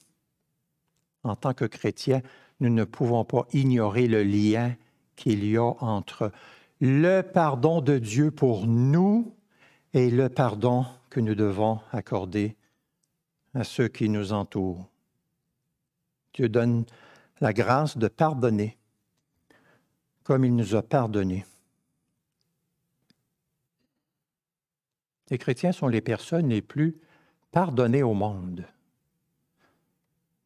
En 1.23 1.37
tant 1.37 1.55
que 1.55 1.65
chrétiens, 1.65 2.23
nous 2.61 2.71
ne 2.71 2.85
pouvons 2.85 3.25
pas 3.25 3.47
ignorer 3.53 4.07
le 4.09 4.23
lien 4.23 4.77
qu'il 5.17 5.45
y 5.45 5.57
a 5.57 5.75
entre 5.81 6.33
le 6.81 7.23
pardon 7.23 7.81
de 7.81 7.99
Dieu 7.99 8.31
pour 8.31 8.67
nous 8.67 9.35
et 9.95 10.11
le 10.11 10.29
pardon 10.29 10.85
que 11.11 11.21
nous 11.21 11.35
devons 11.35 11.81
accorder 11.93 12.57
à 13.55 13.65
ceux 13.65 13.89
qui 13.89 14.09
nous 14.09 14.33
entourent. 14.33 14.89
Dieu 16.35 16.49
donne 16.49 16.85
la 17.41 17.53
grâce 17.53 17.99
de 17.99 18.09
pardonner 18.09 18.79
comme 20.25 20.45
il 20.45 20.55
nous 20.55 20.75
a 20.75 20.83
pardonné. 20.83 21.45
Les 25.31 25.39
chrétiens 25.39 25.73
sont 25.73 25.89
les 25.89 26.01
personnes 26.01 26.49
les 26.49 26.63
plus 26.63 26.97
pardonner 27.53 28.03
au 28.03 28.15
monde. 28.15 28.65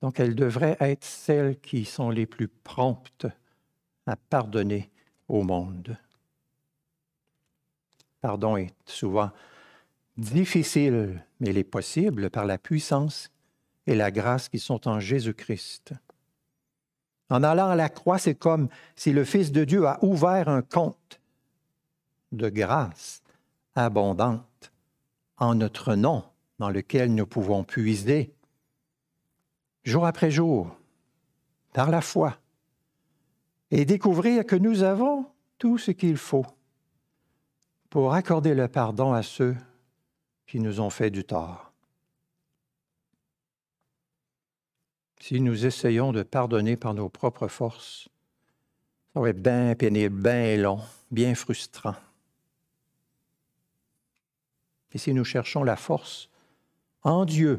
Donc 0.03 0.21
elles 0.21 0.35
devraient 0.35 0.77
être 0.81 1.05
celles 1.05 1.59
qui 1.61 1.85
sont 1.85 2.11
les 2.11 2.27
plus 2.27 2.49
promptes 2.49 3.27
à 4.07 4.17
pardonner 4.17 4.91
au 5.29 5.43
monde. 5.43 5.97
Pardon 8.21 8.57
est 8.57 8.75
souvent 8.85 9.31
difficile, 10.17 11.25
mais 11.41 11.51
il 11.51 11.59
est 11.59 11.65
possible 11.65 12.29
par 12.31 12.45
la 12.45 12.59
puissance 12.59 13.31
et 13.87 13.95
la 13.95 14.11
grâce 14.11 14.49
qui 14.49 14.59
sont 14.59 14.89
en 14.89 15.01
Jésus-Christ. 15.01 15.95
En 17.31 17.43
allant 17.43 17.69
à 17.69 17.77
la 17.77 17.89
croix, 17.89 18.19
c'est 18.19 18.35
comme 18.35 18.69
si 18.95 19.13
le 19.13 19.25
Fils 19.25 19.53
de 19.53 19.65
Dieu 19.65 19.87
a 19.87 19.99
ouvert 20.05 20.49
un 20.49 20.63
compte 20.63 21.21
de 22.33 22.49
grâce 22.49 23.23
abondante 23.75 24.73
en 25.39 25.55
notre 25.55 25.95
nom 25.95 26.25
dans 26.59 26.71
lequel 26.71 27.15
nous 27.15 27.27
pouvons 27.27 27.65
puiser 27.65 28.33
jour 29.85 30.07
après 30.07 30.31
jour, 30.31 30.77
par 31.73 31.91
la 31.91 32.01
foi, 32.01 32.39
et 33.71 33.85
découvrir 33.85 34.45
que 34.45 34.57
nous 34.57 34.83
avons 34.83 35.27
tout 35.59 35.79
ce 35.79 35.91
qu'il 35.91 36.17
faut 36.17 36.47
pour 37.91 38.13
accorder 38.15 38.55
le 38.55 38.69
pardon 38.69 39.13
à 39.13 39.23
ceux 39.23 39.57
qui 40.47 40.61
nous 40.61 40.81
ont 40.81 40.91
fait 40.91 41.11
du 41.11 41.25
tort. 41.25 41.73
Si 45.21 45.41
nous 45.41 45.67
essayons 45.67 46.13
de 46.13 46.23
pardonner 46.23 46.77
par 46.77 46.95
nos 46.95 47.09
propres 47.09 47.49
forces, 47.49 48.09
ça 49.13 49.21
va 49.21 49.31
être 49.31 49.43
bien 49.43 49.75
pénible, 49.75 50.21
bien 50.21 50.57
long, 50.57 50.81
bien 51.11 51.35
frustrant. 51.35 51.97
Et 54.93 54.99
si 54.99 55.15
nous 55.15 55.25
cherchons 55.25 55.65
la 55.65 55.77
force 55.77 56.29
en 57.07 57.25
Dieu. 57.25 57.59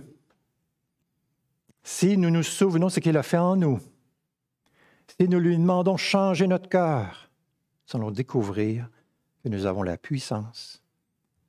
Si 1.81 2.17
nous 2.17 2.29
nous 2.29 2.43
souvenons 2.43 2.89
ce 2.89 2.99
qu'il 2.99 3.15
a 3.15 3.23
fait 3.23 3.37
en 3.37 3.55
nous, 3.55 3.79
si 5.07 5.29
nous 5.29 5.39
lui 5.39 5.57
demandons 5.57 5.93
de 5.93 5.99
changer 5.99 6.47
notre 6.47 6.67
cœur, 6.67 7.29
nous 7.87 7.99
allons 7.99 8.11
découvrir 8.11 8.89
que 9.41 9.47
nous 9.47 9.65
avons 9.65 9.83
la 9.83 9.97
puissance 9.97 10.83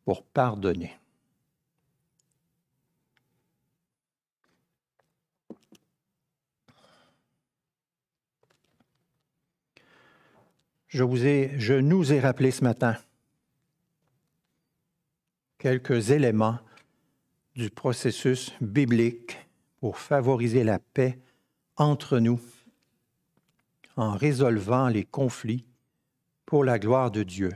pour 0.04 0.22
pardonner. 0.22 0.96
Je, 10.86 11.02
vous 11.02 11.26
ai, 11.26 11.52
je 11.58 11.74
nous 11.74 12.12
ai 12.12 12.20
rappelé 12.20 12.52
ce 12.52 12.62
matin 12.62 12.96
quelques 15.58 16.12
éléments 16.12 16.60
du 17.58 17.70
processus 17.70 18.52
biblique 18.60 19.36
pour 19.80 19.98
favoriser 19.98 20.62
la 20.62 20.78
paix 20.78 21.18
entre 21.76 22.20
nous 22.20 22.40
en 23.96 24.12
résolvant 24.12 24.86
les 24.86 25.04
conflits 25.04 25.66
pour 26.46 26.62
la 26.62 26.78
gloire 26.78 27.10
de 27.10 27.24
Dieu. 27.24 27.50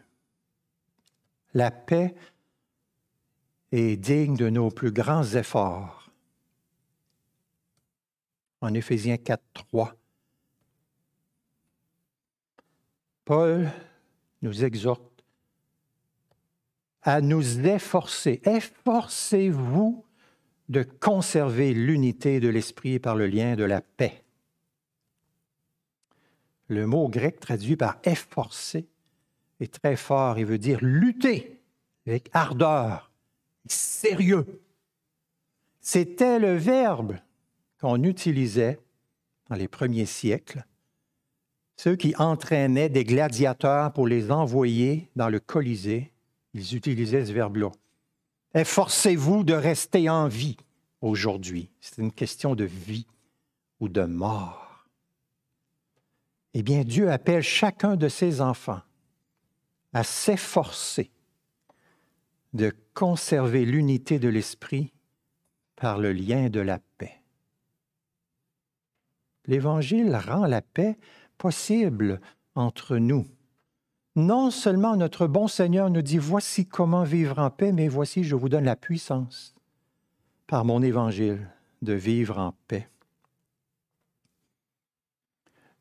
La 1.54 1.70
paix 1.70 2.16
est 3.70 3.96
digne 3.96 4.36
de 4.36 4.50
nos 4.50 4.70
plus 4.70 4.90
grands 4.90 5.36
efforts. 5.36 6.10
En 8.60 8.74
Éphésiens 8.74 9.18
4, 9.18 9.40
3, 9.52 9.94
Paul 13.24 13.70
nous 14.42 14.64
exhorte 14.64 15.11
à 17.02 17.20
nous 17.20 17.66
efforcer. 17.66 18.40
Efforcez-vous 18.44 20.04
de 20.68 20.82
conserver 20.82 21.74
l'unité 21.74 22.40
de 22.40 22.48
l'esprit 22.48 22.98
par 22.98 23.16
le 23.16 23.26
lien 23.26 23.56
de 23.56 23.64
la 23.64 23.80
paix. 23.80 24.22
Le 26.68 26.86
mot 26.86 27.08
grec 27.08 27.40
traduit 27.40 27.76
par 27.76 27.98
efforcer 28.04 28.86
est 29.60 29.72
très 29.72 29.96
fort 29.96 30.38
et 30.38 30.44
veut 30.44 30.58
dire 30.58 30.78
lutter 30.80 31.60
avec 32.06 32.30
ardeur, 32.32 33.10
sérieux. 33.66 34.62
C'était 35.80 36.38
le 36.38 36.56
verbe 36.56 37.16
qu'on 37.80 38.02
utilisait 38.04 38.80
dans 39.50 39.56
les 39.56 39.68
premiers 39.68 40.06
siècles, 40.06 40.64
ceux 41.76 41.96
qui 41.96 42.14
entraînaient 42.16 42.88
des 42.88 43.04
gladiateurs 43.04 43.92
pour 43.92 44.06
les 44.06 44.30
envoyer 44.30 45.10
dans 45.16 45.28
le 45.28 45.40
Colisée 45.40 46.12
ils 46.54 46.74
utilisaient 46.74 47.24
ce 47.24 47.32
verbe-là. 47.32 47.70
Efforcez-vous 48.54 49.44
de 49.44 49.54
rester 49.54 50.10
en 50.10 50.28
vie 50.28 50.56
aujourd'hui. 51.00 51.70
C'est 51.80 51.98
une 51.98 52.12
question 52.12 52.54
de 52.54 52.64
vie 52.64 53.06
ou 53.80 53.88
de 53.88 54.04
mort. 54.04 54.86
Eh 56.54 56.62
bien, 56.62 56.84
Dieu 56.84 57.10
appelle 57.10 57.42
chacun 57.42 57.96
de 57.96 58.08
ses 58.08 58.40
enfants 58.40 58.82
à 59.94 60.04
s'efforcer 60.04 61.10
de 62.52 62.74
conserver 62.94 63.64
l'unité 63.64 64.18
de 64.18 64.28
l'esprit 64.28 64.92
par 65.76 65.98
le 65.98 66.12
lien 66.12 66.50
de 66.50 66.60
la 66.60 66.78
paix. 66.98 67.22
L'Évangile 69.46 70.14
rend 70.14 70.46
la 70.46 70.60
paix 70.60 70.98
possible 71.38 72.20
entre 72.54 72.98
nous 72.98 73.26
non 74.14 74.50
seulement 74.50 74.96
notre 74.96 75.26
bon 75.26 75.48
Seigneur 75.48 75.88
nous 75.90 76.02
dit, 76.02 76.18
voici 76.18 76.66
comment 76.66 77.04
vivre 77.04 77.38
en 77.38 77.50
paix, 77.50 77.72
mais 77.72 77.88
voici, 77.88 78.24
je 78.24 78.36
vous 78.36 78.48
donne 78.48 78.64
la 78.64 78.76
puissance 78.76 79.54
par 80.46 80.64
mon 80.64 80.82
évangile 80.82 81.48
de 81.80 81.94
vivre 81.94 82.38
en 82.38 82.54
paix. 82.68 82.88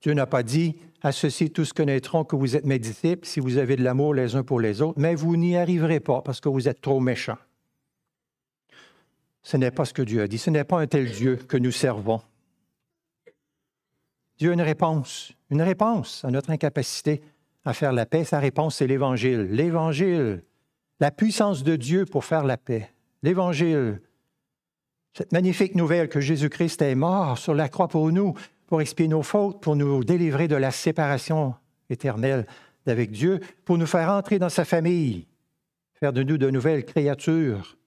Dieu 0.02 0.13
n'a 0.13 0.26
pas 0.26 0.44
dit, 0.44 0.78
à 1.04 1.12
ceci 1.12 1.52
tous 1.52 1.74
connaîtront 1.74 2.24
que 2.24 2.36
vous 2.36 2.56
êtes 2.56 2.65
mes 2.65 2.80
disciples 2.80 3.28
si 3.28 3.39
vous 3.39 3.58
avez 3.58 3.76
de 3.76 3.84
l'amour 3.84 4.13
les 4.13 4.36
uns 4.36 4.44
pour 4.44 4.60
les 4.60 4.82
autres, 4.82 5.00
mais 5.00 5.13
vous 5.13 5.36
n'y 5.36 5.58
arriverez 5.58 6.00
pas 6.00 6.22
parce 6.22 6.39
que 6.39 6.50
vous 6.50 6.67
êtes 6.67 6.82
trop 6.82 7.00
méchants. 7.00 7.38
Ce 9.44 9.58
n'est 9.58 9.72
pas 9.72 9.86
ce 9.86 9.94
que 9.94 10.02
Dieu 10.02 10.22
a 10.22 10.28
dit. 10.28 10.38
Ce 10.38 10.50
n'est 10.50 10.63
pas 10.63 10.80
un 10.80 10.88
tel 10.88 11.12
Dieu 11.12 11.36
que 11.36 11.58
nous 11.58 11.72
servons. 11.72 12.22
Dieu 14.38 14.52
a 14.52 14.54
une 14.54 14.62
réponse, 14.62 15.34
une 15.50 15.62
réponse 15.62 16.24
à 16.24 16.32
notre 16.32 16.50
incapacité 16.50 17.22
à 17.65 17.74
faire 17.74 17.93
la 17.93 18.06
paix. 18.06 18.24
Sa 18.24 18.39
réponse, 18.39 18.78
c'est 18.78 18.88
l'Évangile. 18.88 19.47
L'Évangile, 19.52 20.43
la 21.00 21.12
puissance 21.12 21.63
de 21.63 21.76
Dieu 21.76 22.06
pour 22.06 22.26
faire 22.26 22.43
la 22.43 22.58
paix. 22.58 22.89
L'Évangile, 23.24 24.02
cette 25.13 25.32
magnifique 25.32 25.76
nouvelle 25.76 26.10
que 26.10 26.19
Jésus-Christ 26.19 26.82
est 26.82 26.95
mort 26.95 27.38
sur 27.38 27.54
la 27.54 27.69
croix 27.69 27.88
pour 27.88 28.12
nous, 28.12 28.34
pour 28.67 28.82
expier 28.82 29.08
nos 29.08 29.24
fautes, 29.24 29.62
pour 29.62 29.76
nous 29.76 30.04
délivrer 30.04 30.47
de 30.47 30.56
la 30.56 30.71
séparation 30.71 31.54
éternelle 31.89 32.47
d'avec 32.86 33.12
Dieu, 33.12 33.39
pour 33.65 33.78
nous 33.78 33.86
faire 33.86 34.10
entrer 34.10 34.39
dans 34.39 34.50
sa 34.50 34.65
famille, 34.65 35.28
faire 35.93 36.13
de 36.13 36.24
nous 36.24 36.38
de 36.38 36.50
nouvelles 36.50 36.86
créatures, 36.86 37.78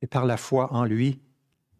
et 0.00 0.06
par 0.06 0.24
la 0.24 0.36
foi 0.36 0.72
en 0.72 0.84
lui, 0.84 1.20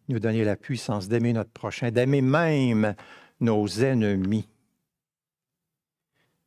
nous 0.09 0.19
donner 0.19 0.43
la 0.43 0.55
puissance 0.55 1.07
d'aimer 1.07 1.33
notre 1.33 1.51
prochain, 1.51 1.91
d'aimer 1.91 2.21
même 2.21 2.95
nos 3.39 3.67
ennemis. 3.67 4.47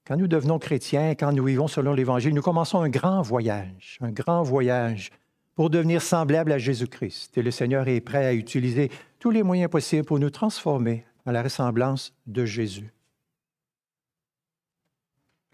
Quand 0.06 0.16
nous 0.16 0.28
devenons 0.28 0.60
chrétiens, 0.60 1.16
quand 1.16 1.32
nous 1.32 1.44
vivons 1.44 1.66
selon 1.66 1.92
l'Évangile, 1.92 2.32
nous 2.32 2.42
commençons 2.42 2.80
un 2.80 2.88
grand 2.88 3.22
voyage, 3.22 3.98
un 4.00 4.12
grand 4.12 4.44
voyage 4.44 5.10
pour 5.56 5.68
devenir 5.68 6.00
semblable 6.00 6.52
à 6.52 6.58
Jésus-Christ. 6.58 7.36
Et 7.36 7.42
le 7.42 7.50
Seigneur 7.50 7.88
est 7.88 8.00
prêt 8.00 8.24
à 8.24 8.32
utiliser 8.32 8.90
tous 9.18 9.30
les 9.30 9.42
moyens 9.42 9.68
possibles 9.68 10.04
pour 10.04 10.20
nous 10.20 10.30
transformer 10.30 11.04
à 11.24 11.32
la 11.32 11.42
ressemblance 11.42 12.14
de 12.28 12.44
Jésus. 12.44 12.92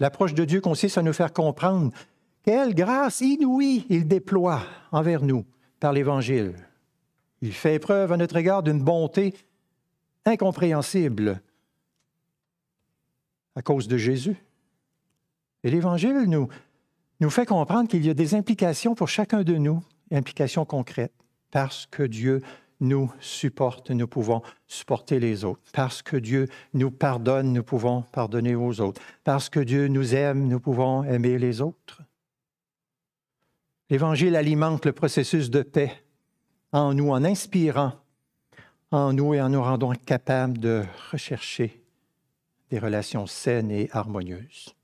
L'approche 0.00 0.34
de 0.34 0.44
Dieu 0.44 0.60
consiste 0.60 0.98
à 0.98 1.02
nous 1.02 1.14
faire 1.14 1.32
comprendre 1.32 1.90
quelle 2.42 2.74
grâce 2.74 3.22
inouïe 3.22 3.86
il 3.88 4.06
déploie 4.06 4.62
envers 4.90 5.22
nous 5.22 5.46
par 5.80 5.94
l'Évangile. 5.94 6.56
Il 7.40 7.54
fait 7.54 7.78
preuve 7.78 8.12
à 8.12 8.18
notre 8.18 8.36
égard 8.36 8.62
d'une 8.62 8.82
bonté 8.82 9.32
incompréhensible 10.26 11.40
à 13.56 13.62
cause 13.62 13.88
de 13.88 13.96
Jésus. 13.96 14.36
Et 15.64 15.70
l'Évangile 15.70 16.24
nous, 16.26 16.48
nous 17.20 17.30
fait 17.30 17.46
comprendre 17.46 17.88
qu'il 17.88 18.04
y 18.04 18.10
a 18.10 18.14
des 18.14 18.34
implications 18.34 18.94
pour 18.94 19.08
chacun 19.08 19.42
de 19.42 19.54
nous, 19.54 19.82
implications 20.10 20.64
concrètes, 20.64 21.12
parce 21.50 21.86
que 21.86 22.02
Dieu 22.02 22.42
nous 22.80 23.12
supporte, 23.20 23.90
nous 23.90 24.08
pouvons 24.08 24.42
supporter 24.66 25.20
les 25.20 25.44
autres. 25.44 25.62
Parce 25.72 26.02
que 26.02 26.16
Dieu 26.16 26.48
nous 26.74 26.90
pardonne, 26.90 27.52
nous 27.52 27.62
pouvons 27.62 28.02
pardonner 28.02 28.56
aux 28.56 28.80
autres. 28.80 29.00
Parce 29.22 29.48
que 29.48 29.60
Dieu 29.60 29.86
nous 29.86 30.14
aime, 30.14 30.48
nous 30.48 30.58
pouvons 30.58 31.04
aimer 31.04 31.38
les 31.38 31.60
autres. 31.60 32.02
L'Évangile 33.88 34.34
alimente 34.34 34.84
le 34.84 34.92
processus 34.92 35.48
de 35.50 35.62
paix 35.62 35.92
en 36.72 36.94
nous, 36.94 37.10
en 37.10 37.24
inspirant 37.24 37.92
en 38.90 39.12
nous 39.12 39.34
et 39.34 39.40
en 39.40 39.48
nous 39.48 39.62
rendant 39.62 39.92
capables 39.92 40.58
de 40.58 40.82
rechercher 41.12 41.81
des 42.72 42.78
relations 42.78 43.26
saines 43.26 43.70
et 43.70 43.90
harmonieuses. 43.92 44.74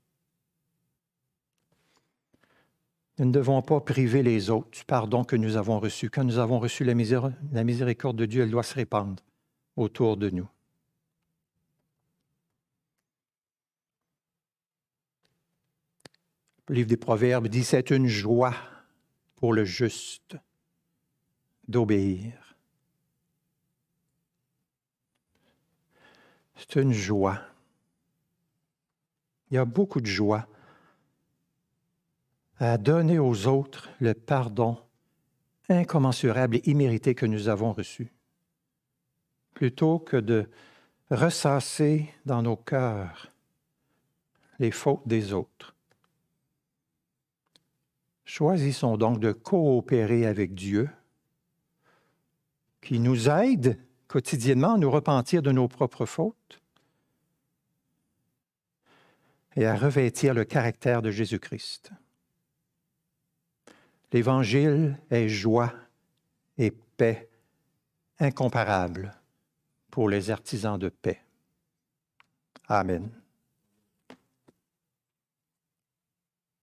Nous 3.17 3.25
ne 3.25 3.31
devons 3.31 3.63
pas 3.63 3.81
priver 3.81 4.21
les 4.21 4.51
autres 4.51 4.69
du 4.69 4.85
pardon 4.85 5.23
que 5.23 5.35
nous 5.35 5.57
avons 5.57 5.79
reçu. 5.79 6.07
Quand 6.11 6.23
nous 6.23 6.37
avons 6.37 6.59
reçu 6.59 6.83
la, 6.83 6.93
miséricorde 6.93 8.15
de 8.15 8.27
Dieu, 8.27 8.43
elle 8.43 8.51
doit 8.51 8.61
se 8.61 8.75
répandre 8.75 9.23
autour 9.75 10.17
de 10.17 10.29
nous. 10.29 10.47
Le 16.67 16.75
livre 16.75 16.89
des 16.89 16.95
Proverbes 16.95 17.47
dit, 17.47 17.63
c'est 17.63 17.89
une 17.89 18.05
joie 18.05 18.53
pour 19.37 19.51
le 19.51 19.65
juste 19.65 20.37
d'obéir. 21.67 22.55
C'est 26.55 26.75
une 26.75 26.93
joie. 26.93 27.41
Il 29.49 29.55
y 29.55 29.57
a 29.57 29.65
beaucoup 29.65 30.01
de 30.01 30.05
joie 30.05 30.47
à 32.59 32.77
donner 32.77 33.19
aux 33.19 33.47
autres 33.47 33.89
le 33.99 34.13
pardon 34.13 34.77
incommensurable 35.69 36.57
et 36.57 36.69
immérité 36.69 37.15
que 37.15 37.25
nous 37.25 37.47
avons 37.47 37.73
reçu, 37.73 38.11
plutôt 39.53 39.99
que 39.99 40.17
de 40.17 40.49
ressasser 41.09 42.13
dans 42.25 42.41
nos 42.41 42.57
cœurs 42.57 43.31
les 44.59 44.71
fautes 44.71 45.07
des 45.07 45.33
autres. 45.33 45.75
Choisissons 48.25 48.97
donc 48.97 49.19
de 49.19 49.31
coopérer 49.31 50.25
avec 50.25 50.53
Dieu, 50.53 50.89
qui 52.81 52.99
nous 52.99 53.29
aide 53.29 53.79
quotidiennement 54.07 54.73
à 54.73 54.77
nous 54.77 54.91
repentir 54.91 55.41
de 55.41 55.51
nos 55.51 55.67
propres 55.67 56.05
fautes 56.05 56.58
et 59.59 59.65
à 59.65 59.75
revêtir 59.75 60.33
le 60.33 60.45
caractère 60.45 61.01
de 61.01 61.11
Jésus-Christ. 61.11 61.91
L'Évangile 64.13 64.97
est 65.11 65.27
joie 65.27 65.73
et 66.57 66.71
paix 66.71 67.29
incomparables 68.19 69.13
pour 69.91 70.07
les 70.07 70.31
artisans 70.31 70.79
de 70.79 70.87
paix. 70.87 71.21
Amen. 72.69 73.09